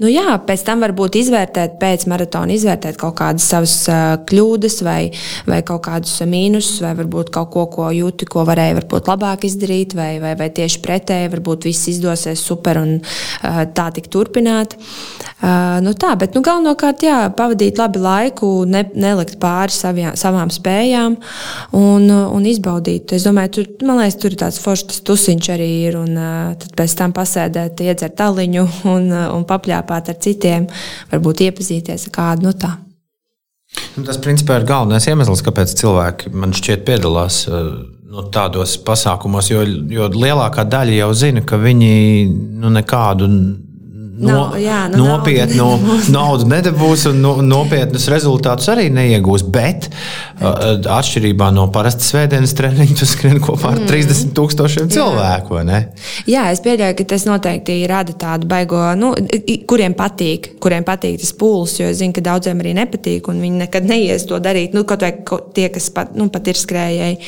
[0.00, 3.74] Nu jā, pēc tam varbūt izvērtēt, pēc maratona izvērtēt kaut kādas savas
[4.24, 5.10] kļūdas, vai,
[5.44, 9.92] vai kaut kādus mīnusus, vai varbūt kaut ko, ko jūti, ko varēja varbūt labāk izdarīt,
[9.98, 12.94] vai, vai, vai tieši pretēji, varbūt viss izdosies super un
[13.76, 14.78] tā tik turpināt.
[15.84, 21.18] Nu tā, bet nu, galvenokārt jā, pavadīt labi laiku, ne, nelikt pāri savjā, savām spējām
[21.76, 23.12] un, un izbaudīt.
[23.12, 26.16] Es domāju, tur, man liekas, tur ir tāds foršs tusiņš arī ir, un
[26.64, 30.68] tad pēc tam pasēdēt, iedzert taliņu un, un papļāpāt kopāt ar citiem,
[31.12, 32.76] varbūt iepazīties ar kādu no tā.
[33.96, 37.68] Nu, tas principā ir galvenais iemesls, kāpēc cilvēki man šķiet piedalās eh,
[38.12, 41.92] nu, tādos pasākumos, jo, jo lielākā daļa jau zina, ka viņi
[42.60, 43.28] nu, nekādu
[44.22, 49.44] no, no, jā, no nopietnu naudu, naudu nedabūs un no, nopietnus rezultātus arī neiegūs.
[49.52, 49.88] Bet,
[50.40, 50.86] bet.
[50.92, 53.90] atšķirībā no parastas svētdienas treniņa, tu skrien kopā ar mm.
[53.90, 55.60] 30 tūkstošiem cilvēku.
[56.30, 59.12] Jā, es pieļauju, ka tas noteikti rada tādu baigo, nu,
[59.68, 63.62] kuriem patīk, kuriem patīk tas pūlis, jo es zinu, ka daudziem arī nepatīk, un viņi
[63.64, 64.76] nekad neies to darīt.
[64.76, 65.12] Nu, kaut vai
[65.56, 67.18] tie, kas pat, nu, pat ir skrējēji.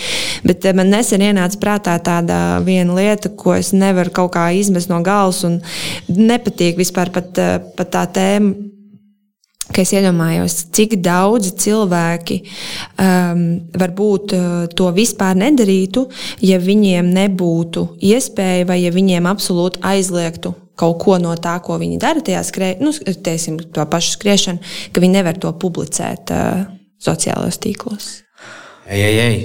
[0.47, 5.01] Bet man nesen ienāca prātā tāda viena lieta, ko es nevaru kaut kā izmest no
[5.05, 5.61] galvas un
[6.09, 8.71] nepatīk vispār pat, eh, pat tā tēma.
[9.65, 12.37] Ka es iedomājos, cik daudzi cilvēki
[13.01, 13.39] um,
[13.73, 16.03] varbūt uh, to vispār nedarītu,
[16.45, 21.97] ja viņiem nebūtu iespēja, vai ja viņiem absolūti aizliegtu kaut ko no tā, ko viņi
[22.03, 26.69] dara tajā skrejā, nu, teiksim, to pašu skriešanu, ka viņi nevar to publicēt uh,
[27.01, 28.13] sociālajos tīklos.
[28.85, 29.37] Ej, ej, ej.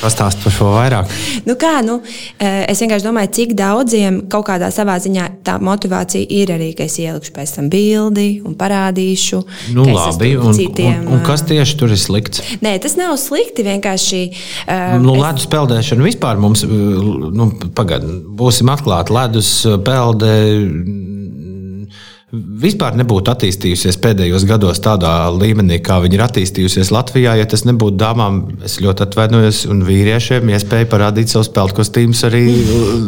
[0.00, 1.10] Pastāst par šo vairāk.
[1.44, 1.98] Nu kā, nu,
[2.40, 6.86] eh, es vienkārši domāju, cik daudziem kaut kādā savā ziņā tā motivācija ir arī, ka
[6.86, 9.42] es ielikšu pēc tam bildi un parādīšu.
[9.76, 12.40] Nu, labi, un, citiem, un, un kas eh, tieši tur ir slikts?
[12.64, 13.66] Nē, tas nav slikti.
[13.66, 14.22] Vienkārši.
[14.64, 15.22] Uh, nu, es...
[15.24, 19.12] Ledus peldēšana vispār mums, nu, pagaidām, būsim atklāti.
[19.18, 19.52] Ledus
[19.84, 20.32] pelde
[22.64, 27.98] vispār nebūtu attīstījusies pēdējos gados tādā līmenī, kā viņi ir attīstījusies Latvijā, ja tas nebūtu
[28.00, 32.44] dāmām, es ļoti atvainojos, un vīriešiem iespēja parādīt savus pelnu kostīmus arī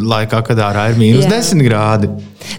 [0.07, 2.11] laikā, kad ārā ir mīnus 10 grādi.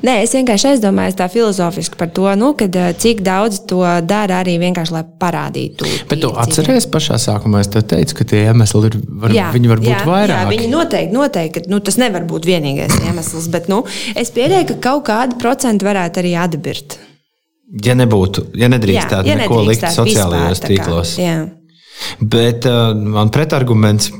[0.05, 4.43] Nē, es vienkārši aizdomājos tā filozofiski par to, nu, kad, eh, cik daudz to dara
[4.43, 5.89] arī vienkārši, lai parādītu.
[6.11, 9.83] Bet tu atceries pašā sākumā, es teicu, ka tie iemesli ir, var, jā, viņi var
[9.83, 10.43] būt jā, vairāk.
[10.45, 14.69] Jā, viņi noteikti, noteikti, ka nu, tas nevar būt vienīgais iemesls, bet nu, es pieļauju,
[14.73, 16.99] ka kaut kādi procenti varētu arī atbirt.
[17.85, 21.17] Ja nebūtu, ja nedrīkstētu ja neko likt sociālajos vispār, tīklos.
[21.21, 21.43] Jā.
[22.21, 24.13] Bet uh, man pretarguments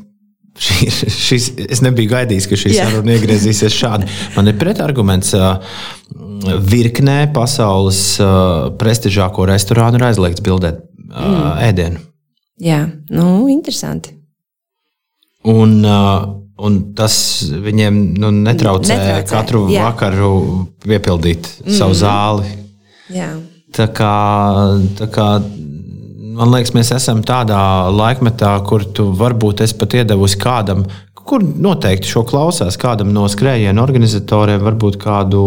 [0.59, 4.09] Šis, šis, es nebiju gaidījis, ka šī saruna iegriezīsies šādi.
[4.35, 5.35] Man ir pretarguments.
[6.73, 8.01] Virknē pasaules
[8.79, 10.81] prestižāko restorānu ir aizliegts bildēt
[11.11, 11.47] mm.
[11.69, 12.03] ēdienu.
[12.63, 12.81] Jā,
[13.15, 14.17] nu, interesanti.
[15.47, 15.79] Un,
[16.59, 17.15] un tas
[17.49, 19.85] viņiem nu, netraucē, netraucē katru jā.
[19.87, 20.33] vakaru
[20.85, 21.77] piepildīt mm.
[21.79, 22.53] savu zāli.
[23.15, 23.33] Jā.
[23.75, 24.15] Tā kā,
[24.99, 25.29] tā kā
[26.39, 27.61] man liekas, mēs esam tādā
[27.95, 30.87] laikmetā, kur tu varbūt esi pat iedevusi kādam,
[31.29, 35.43] kur noteikti šo klausās, kādam no skrējienu organizatoriem, varbūt kādu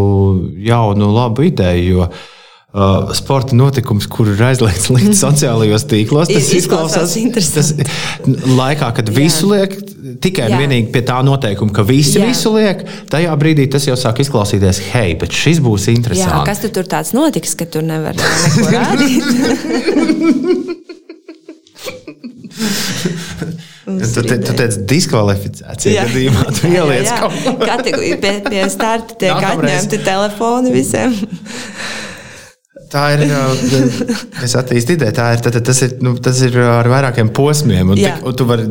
[0.62, 2.06] jaunu, labu ideju.
[2.06, 2.12] Jo,
[2.72, 5.12] Uh, sporta notikums, kur ir aizliegts mhm.
[5.12, 6.30] sociālajos tīklos.
[6.32, 7.84] Tas izklausās interesanti.
[7.84, 9.76] Tas, laikā, kad visu liek,
[10.24, 12.30] tikai un vienīgi pie tā noteikuma, ka visi Jā.
[12.30, 16.32] visu liek, tajā brīdī tas jau sāk izklausīties, hei, bet šis būs interesants.
[16.32, 19.26] Jā, kas tu tur tāds notiks, ka tur nevar neko rādīt?
[23.92, 27.52] Tu, te, tu teici, diskvalifikācija gadījumā tu ieliec kaut ko.
[28.22, 31.16] Pie, pie starta tiek atņemti telefoni visiem.
[32.92, 33.24] Tā ir.
[34.46, 35.42] Es attīstīju ideju, tā ir.
[35.46, 37.94] Tad, tas, ir nu, tas ir ar vairākiem posmiem.
[37.94, 38.66] Un, te, un tu vari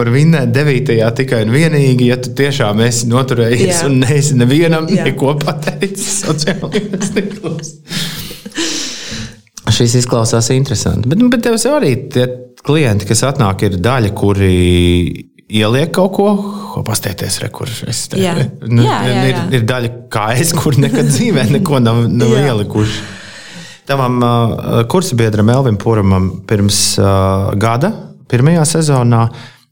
[0.00, 3.88] var vinnēt devītajā tikai un vienīgi, ja tu tiešām esi noturējies Jā.
[3.88, 5.08] un neesi nevienam Jā.
[5.10, 7.74] neko pateicis sociālajos tīklos.
[9.70, 11.08] Šis izklausās interesanti.
[11.10, 12.26] Bet, nu, bet tev arī tie
[12.64, 14.56] klienti, kas atnāk, ir daļa, kuri
[15.50, 16.32] ieliek kaut ko,
[16.74, 18.34] ko pastieties, re, kur es te, jā.
[18.74, 19.22] Nu, jā, jā, jā.
[19.30, 23.19] Ir, ir daļa, kā es, kur nekad dzīvē neko nav, nav ielikuši.
[23.90, 27.88] Tavam uh, kursabiedram Elvim Puramam pirms uh, gada,
[28.30, 29.24] pirmajā sezonā,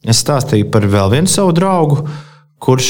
[0.03, 2.01] es stāstīju par vēl vienu savu draugu,
[2.59, 2.89] kurš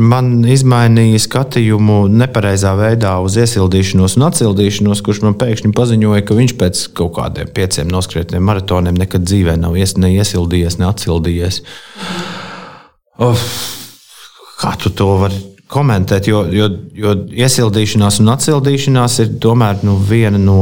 [0.00, 6.56] man izmainīja skatījumu nepareizā veidā uz iesildīšanos un atsildīšanos, kurš man pēkšņi paziņoja, ka viņš
[6.62, 11.60] pēc kaut kādiem pieciem noskrietiem maratoniem nekad dzīvē nav ies, ne iesildījies, ne atsildījies.
[13.20, 13.44] Of,
[14.64, 16.28] kā tu to vari komentēt?
[16.30, 20.60] Jo, jo, jo iesildīšanās un atsildīšanās ir tomēr nu, viena no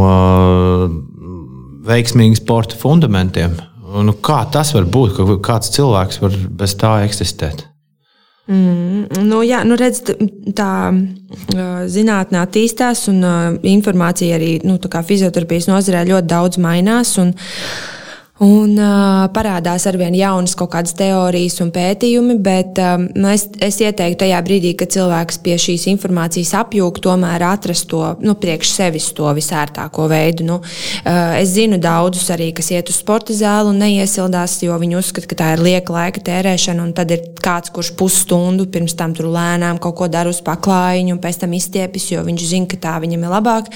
[1.86, 3.59] veiksmīgas sporta fundamentiem.
[4.07, 7.66] Nu, kā tas var būt, ka kāds cilvēks var bez tā eksistēt?
[8.50, 10.00] Mm, nu, jā, nu redz,
[10.57, 10.70] tā
[11.92, 13.22] zinātnē attīstās, un
[13.68, 17.14] informācija arī nu, fizioterapijas nozarē ļoti daudz mainās.
[17.22, 17.91] Un, uh,
[18.43, 23.76] Un uh, parādās ar vien jaunas kaut kādas teorijas un pētījumi, bet um, es, es
[23.78, 29.07] ieteiktu tajā brīdī, kad cilvēks pie šīs informācijas apjūg, tomēr atrast to nu, priekš sevis
[29.14, 30.47] to visērtāko veidu.
[30.49, 34.99] Nu, uh, es zinu daudzus arī, kas iet uz sporta zāli un neiesildās, jo viņi
[34.99, 39.14] uzskata, ka tā ir lieka laika tērēšana, un tad ir kāds, kurš pusstundu pirms tam
[39.14, 42.82] tur lēnām kaut ko dara uz paklājiņu, un pēc tam izstiepjas, jo viņš zina, ka
[42.88, 43.70] tā viņam ir labāk.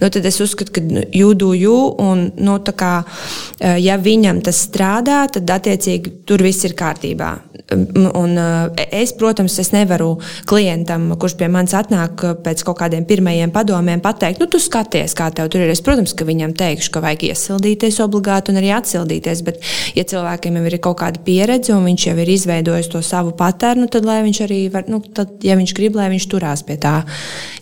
[0.00, 4.62] Nu, tad es uzskatu, ka nu, jūdu jū, un nu, kā, uh, ja viņam tas
[4.68, 7.32] strādā, tad attiecīgi tur viss ir kārtībā.
[7.74, 10.12] Un eh, es, protams, es nevaru
[10.46, 15.32] klientam, kurš pie manis atnāk pēc kaut kādiem pirmajiem padomiem, pateikt, nu, tu skaties, kā
[15.34, 15.72] tev tur ir.
[15.74, 19.42] Es, protams, ka viņam teikšu, ka vajag iesildīties obligāti un arī atsildīties.
[19.46, 19.62] Bet,
[19.98, 23.90] ja cilvēkiem jau ir kaut kāda pieredze un viņš jau ir izveidojis to savu patērnu,
[23.90, 27.00] tad, lai viņš arī var, nu, tad, ja viņš grib, lai viņš turās pie tā,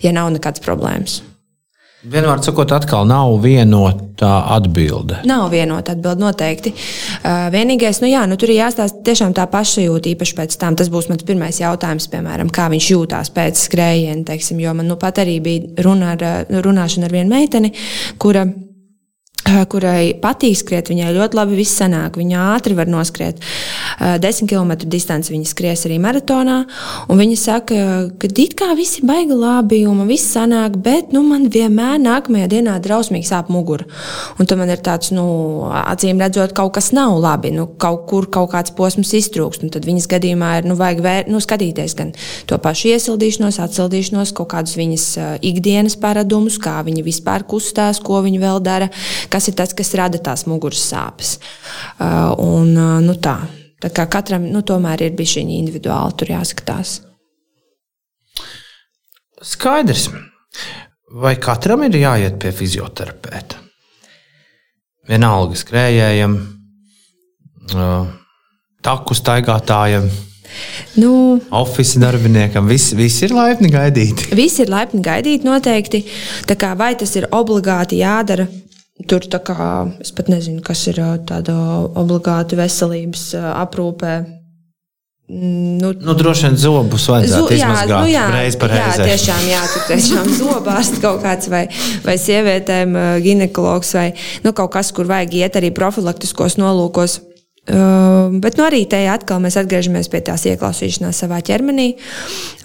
[0.05, 1.22] ja nav nekādas problēmas.
[2.05, 5.23] Vienmēr sakot, atkal nav vienota atbilde.
[5.25, 6.73] Nav vienota atbilde noteikti.
[6.75, 10.77] Uh, vienīgais, nu jā, nu tur ir jāstāsta tiešām tā pašsajūta, īpaši pēc tam.
[10.77, 14.99] Tas būs mans pirmais jautājums, piemēram, kā viņš jūtās pēc skrējiena, teiksim, jo man nu
[15.01, 17.73] pat arī bija runa ar, runāšana ar vienu meiteni,
[18.21, 18.45] kura
[19.70, 22.16] kurai patīk skriet, viņai ļoti labi viss sanāk.
[22.20, 23.40] Viņa ātri var noskriet.
[24.01, 26.62] 10 km distanci viņa skries arī maratonā.
[27.11, 27.80] Viņa saka,
[28.20, 32.01] ka it kā viss ir baigi labi un man viss sanāk, bet nu, man vienmēr
[32.03, 33.86] nākamajā dienā drausmīgi sāp mugura.
[34.38, 35.26] Un tad man ir tāds, nu,
[35.84, 37.53] acīm redzot, kaut kas nav labi.
[37.55, 39.66] Nu, kaut kur kaut kāds posms iztrūkst.
[39.74, 42.14] Tad viņas gadījumā ir nu, vajag vēr, nu, skatīties gan
[42.49, 45.07] to pašu iesildīšanos, atsildīšanos, kaut kādus viņas
[45.45, 48.90] ikdienas paradumus, kā viņa vispār kustās, ko viņa vēl dara
[49.35, 51.37] kas ir tas, kas rada tās muguras sāpes.
[51.99, 53.41] Uh, un, uh, nu, tā.
[53.82, 57.01] Tā kā katram nu, tomēr ir bijis šī individuāli, tur jāskatās.
[59.45, 60.09] Skaidrs.
[61.20, 63.61] vai katram ir jāiet pie fizioterapeita?
[65.05, 66.39] Vienalga skrējējiem,
[68.80, 70.09] taku staigātājiem.
[70.97, 71.12] Nu,
[71.51, 74.30] Oficiālajiem darbiniekam viss vis ir laipni gaidīti.
[74.39, 76.05] Visi ir laipni gaidīti noteikti.
[76.78, 78.47] Vai tas ir obligāti jādara?
[78.95, 79.57] Tur tā kā
[79.99, 81.55] es pat nezinu, kas ir tāda
[81.99, 84.14] obligāta veselības aprūpē.
[85.24, 89.01] Mm, nu, nu, droši vien zobus vajadzētu Zu, jā, izmazgāt nu, jā, reiz par reizi.
[89.01, 91.64] Jā, tiešām, jā, tur tiešām zobārsts kaut kāds vai,
[92.05, 94.11] vai sievietēm ginekologs vai
[94.45, 97.18] nu, kaut kas, kur vajag iet arī profilaktiskos nolūkos.
[97.65, 101.87] Uh, bet nu, arī te atkal mēs atgriežamies pie tās ieklausīšanās savā ķermenī.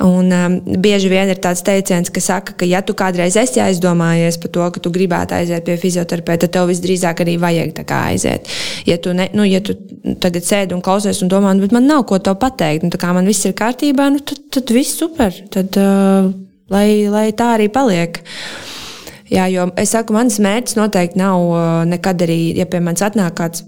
[0.03, 4.35] Un, um, bieži vien ir tāds teiciens, ka saka, ka, ja tu kādreiz esi aizdomājies
[4.43, 8.51] par to, ka tu gribētu aiziet pie fizioterapeita, tad tev visdrīzāk arī vajag aiziet.
[8.91, 9.77] Ja tu, ne, nu, ja tu
[10.19, 13.15] tagad sēdi un klausies un domā, nu, bet man nav ko tev pateikt, nu, kā
[13.15, 15.31] man viss ir kārtībā, nu, tad, tad viss super.
[15.55, 16.27] Tad, uh,
[16.75, 18.19] lai, lai tā arī paliek.
[19.31, 23.39] Jā, jo es saku, mans mērķis noteikti nav uh, nekad arī, ja pie manis atnāk
[23.39, 23.63] kāds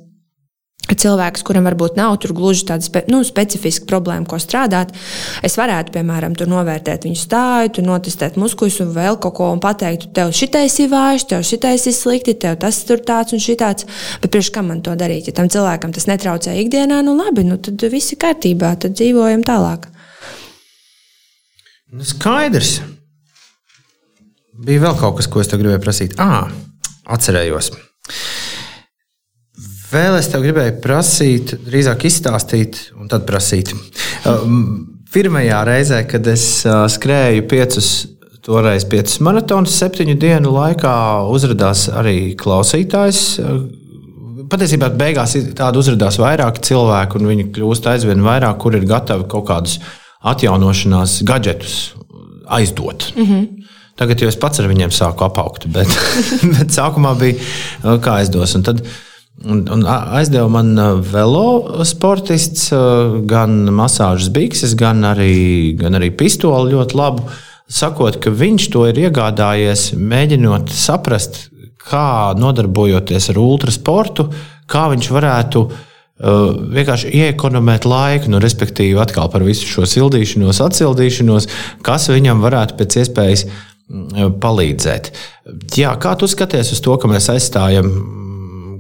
[1.00, 4.94] cilvēks, kuram varbūt nav gluži tāda spe, nu, specifiska problēma, ko strādāt,
[5.46, 10.34] es varētu, piemēram, novērtēt viņu stāju, notestēt muskuļus un vēl kaut ko un pateikt, tev
[10.36, 13.88] šitais ir vājš, tev šitais ir slikti, tev tas tur tāds un šitāds.
[14.24, 15.30] Bet priekš kam man to darīt?
[15.30, 19.46] Ja tam cilvēkam tas netraucē ikdienā, nu labi, nu tad viss ir kārtībā, tad dzīvojam
[19.48, 19.88] tālāk.
[21.92, 22.80] Nu, skaidrs.
[24.62, 26.20] Bija vēl kaut kas, ko es gribēju prasīt.
[26.22, 26.52] Ah,
[27.12, 27.74] atcerējos.
[29.92, 33.74] Vēl es tev gribēju prasīt, drīzāk izstāstīt, un tad prasīt.
[34.30, 34.62] Um,
[35.12, 37.89] pirmajā reizē, kad es uh, skrēju piecus,
[38.46, 40.94] toreiz piecus maratonus, septiņu dienu laikā
[41.34, 43.20] uzrādījās arī klausītājs.
[44.52, 49.50] Patiesībā beigās tādu uzrādījās vairāk cilvēku, un viņi kļūst aizvien vairāk, kur ir gatavi kaut
[49.52, 49.78] kādus
[50.32, 51.78] atjaunošanās gadgetus
[52.48, 53.12] aizdot.
[53.18, 53.70] Mm -hmm.
[54.00, 55.88] Tagad jau es pats ar viņiem sāku apaugt, bet,
[56.56, 58.56] bet sākumā bija kā aizdos.
[58.56, 59.11] Un tad, uh,
[59.42, 62.68] Un, un aizdeva man velo sportists,
[63.26, 67.26] gan masāžas bikses, gan arī, gan arī pistoli ļoti labu.
[67.72, 71.48] Sakot, ka viņš to ir iegādājies, mēģinot saprast,
[71.82, 74.28] kā nodarbojoties ar ultrasportu,
[74.70, 75.82] kā viņš varētu uh,
[76.22, 81.50] vienkārši iekonomēt laiku, nu, respektīvi, atkal par visu šo sildīšanos, atsildīšanos,
[81.86, 83.48] kas viņam varētu pēc iespējas
[84.42, 85.12] palīdzēt.
[85.76, 87.89] Jā, kā tu skaties uz to, ka mēs aizstājam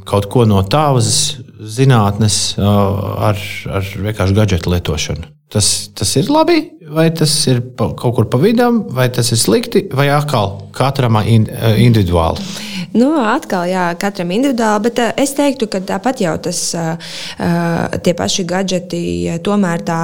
[0.07, 3.37] kaut ko no tavas zinātnes ar,
[3.69, 5.29] ar vienkārši gadgetu lietošanu.
[5.51, 6.61] Tas, tas ir labi,
[6.95, 12.45] vai tas ir kaut kur pa vidam, vai tas ir slikti, vai atkal katram individuāli.
[12.91, 17.13] Nu, atkal, jā, katram individuāli, bet uh, es teiktu, ka tāpat jau tas uh,
[18.03, 19.01] tie paši gadgeti,
[19.43, 19.99] tomēr tā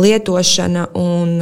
[0.00, 1.36] lietošana un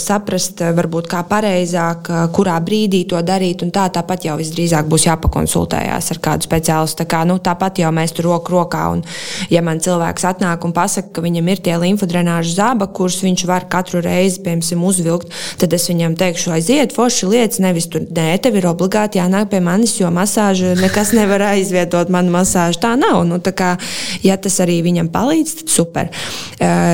[0.00, 6.10] saprast, varbūt kā pareizāk, kurā brīdī to darīt, un tā tāpat jau visdrīzāk būs jāpakonsultējās
[6.14, 7.02] ar kādu speciālistu.
[7.02, 9.04] Tā kā, nu, tāpat jau mēs tur roku rokā, un
[9.52, 13.68] ja man cilvēks atnāk un pasaka, ka viņam ir tie limfodrenāžu zāba, kurus viņš var
[13.72, 18.58] katru reizi, piemēram, uzvilkt, tad es viņam teikšu, aiziet, forši lietas, nevis tur, nē, tev
[18.60, 22.78] ir obligāti jānāk pie manis, jo maz masāžu, nekas nevar aizvietot manu masāžu.
[22.80, 23.24] Tā nav.
[23.26, 23.74] Nu, tā kā,
[24.22, 26.10] ja tas arī viņam palīdz, tad super.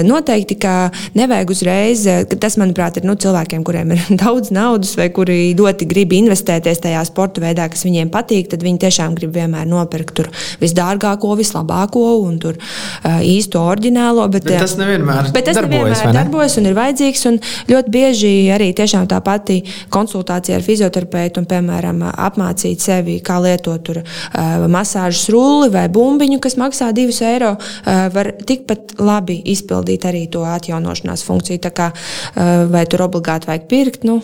[0.06, 2.06] Noteikti, ka nevajag uzreiz,
[2.40, 7.04] tas, manuprāt, ir nu, cilvēkiem, kuriem ir daudz naudas vai kuri ļoti grib investēties tajā
[7.08, 10.22] sporta veidā, kas viņiem patīk, tad viņi tiešām grib vienmēr nopirkt
[10.62, 12.56] visdārgāko, vislabāko un tur,
[13.04, 14.24] īsto oriģinālo.
[14.32, 17.26] Bet, bet tas nevienmēr, bet tas darbojas, nevienmēr darbojas un ir vajadzīgs.
[17.30, 19.60] Un ļoti bieži arī tā pati
[19.92, 26.40] konsultācija ar fizioterapeitu un, piemēram, apmācīt sevi, kā lietot tur, uh, masāžas rulli vai bumbiņu,
[26.44, 31.62] kas maksā 2 eiro, uh, var tikpat labi izpildīt arī to atjaunošanās funkciju.
[31.66, 34.08] Tā kā, uh, vai tur obligāti vajag pirkt?
[34.08, 34.20] Nu,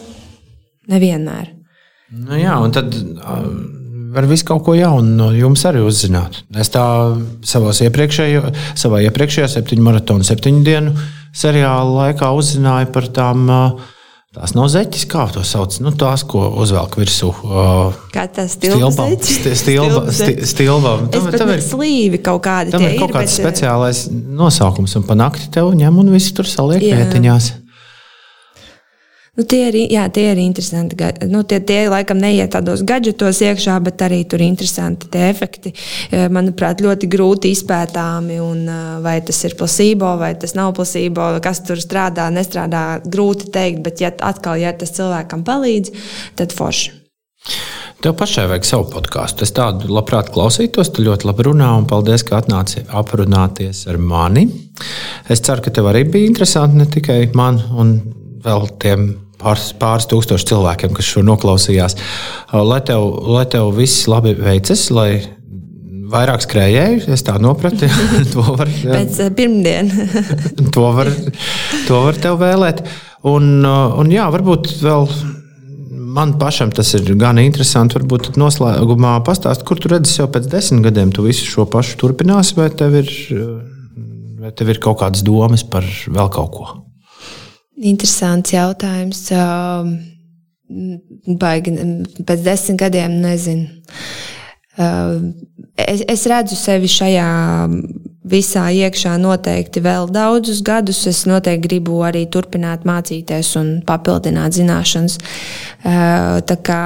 [0.91, 1.53] nevienmēr.
[2.13, 3.47] Nu jā, un tad uh,
[4.13, 6.43] var visu kaut ko jaunu no jums arī uzzināt.
[6.61, 6.85] Es tā
[7.89, 10.93] iepriekšējo, savā iepriekšējā septiņu maratonu, septiņu dienu
[11.33, 13.91] seriāla laikā uzzināju par tām uh,
[14.33, 15.75] Tās nav zeķis, kā to sauc.
[15.85, 17.27] Nu, tās, ko uzvelk virsū.
[17.45, 19.05] Uh, kā tas stilba?
[19.29, 20.07] Stilba.
[20.49, 20.93] stilba.
[21.13, 22.73] Tam, tam ir slīvi kaut kādi.
[22.73, 23.43] Tam ir kaut ir, kāds bet...
[23.45, 27.51] speciālais nosaukums, un pa nakti tev ņem un viss tur saliek vietiņās.
[29.33, 30.97] Nu, tie, ir, jā, tie ir interesanti.
[31.33, 35.73] Nu, tie, tie laikam neiet tādos gadgetos iekšā, bet arī tur ir interesanti tie efekti.
[36.13, 38.37] E, manuprāt, ļoti grūti izpētāmi.
[38.45, 43.49] Un, e, vai tas ir placebo vai tas nav placebo, kas tur strādā, nestrādā, grūti
[43.49, 43.81] pateikt.
[43.89, 45.97] Bet, ja atkal, ja tas cilvēkam palīdz,
[46.37, 46.93] tad forši.
[48.05, 49.49] Tev pašai vajag savu podkāstu.
[49.49, 50.93] Es tādu labprāt klausītos.
[50.93, 54.45] Tu ļoti labi runā, un paldies, ka atnāci aprunāties ar mani.
[55.33, 58.01] Es ceru, ka tev arī bija interesanti ne tikai man un
[58.43, 59.13] vēl tiem
[59.43, 61.99] pāris, pāris tūkstoši cilvēkiem, kas šo noklausījās.
[62.53, 65.11] Lai tev, lai tev viss labi veicas, lai
[66.13, 67.89] vairāk skrējēju, es tā sapratu.
[68.33, 70.17] to var pēc pirmdienas.
[70.75, 71.11] to, var,
[71.89, 72.85] to var tev vēlēt.
[73.29, 75.07] Un, un jā, varbūt vēl
[76.13, 77.99] man pašam tas ir gan interesanti.
[78.01, 81.13] Varbūt noslēgumā pastāstīt, kur tu redzi sev pēc desmit gadiem.
[81.15, 83.13] Tu visu šo pašu turpināsi, vai tev ir,
[84.43, 86.73] vai tev ir kaut kādas domas par vēl kaut ko?
[87.83, 89.25] Interesants jautājums.
[91.43, 91.75] Baigi,
[92.27, 93.83] pēc desmit gadiem nezinu.
[95.83, 97.27] Es, es redzu sevi šajā
[98.33, 101.03] visā iekšā noteikti vēl daudzus gadus.
[101.11, 105.19] Es noteikti gribu arī turpināt mācīties un papildināt zināšanas.
[105.83, 106.83] Tā kā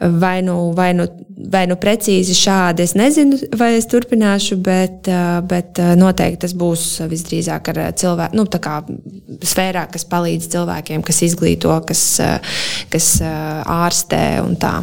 [0.00, 1.04] vai nu, vai, nu,
[1.52, 5.10] vai nu precīzi šādi, es nezinu, vai es turpināšu, bet,
[5.50, 8.78] bet noteikti tas būs visdrīzāk ar cilvēku, nu, tā kā
[9.52, 12.04] sfērā, kas palīdz cilvēkiem, kas izglīto, kas,
[12.92, 14.78] kas ārstē un tā.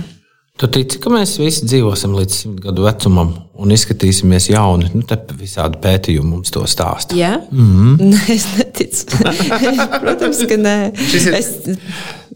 [0.58, 3.30] Tu tici, ka mēs visi dzīvosim līdz simt gadu vecumam
[3.62, 4.88] un izskatīsimies jauni?
[4.96, 7.14] Nu, te visādi pētījumi mums to stāsta.
[7.18, 8.32] Jā, mm -hmm.
[8.34, 9.06] es neticu.
[10.04, 10.74] Protams, ka nē.
[10.98, 11.28] Ir...
[11.38, 11.52] Es,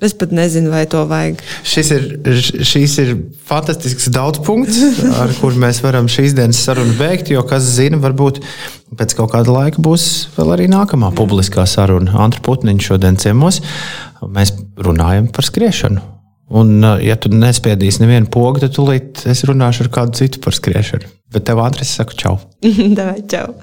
[0.05, 1.41] es pat nezinu, vai to vajag.
[1.65, 2.05] Šis ir,
[2.61, 3.15] šis ir
[3.49, 4.77] fantastisks daudzpunkts,
[5.17, 7.33] ar kuru mēs varam šīs dienas sarunu beigt.
[7.33, 8.37] Jo, kas zina, varbūt
[9.01, 12.13] pēc kaut kāda laika būs vēl arī nākamā publiskā saruna.
[12.21, 13.63] Antru Putniņu šodien ciemos.
[14.21, 16.20] Mēs runājam par skriešanu.
[16.51, 21.07] Un, ja tu nespiedīsi nevienu pogu, tad tūlīt es runāšu ar kādu citu par skriešanu.
[21.31, 22.37] Bet tev, Andris, saku čau.
[22.97, 23.53] Davai, čau.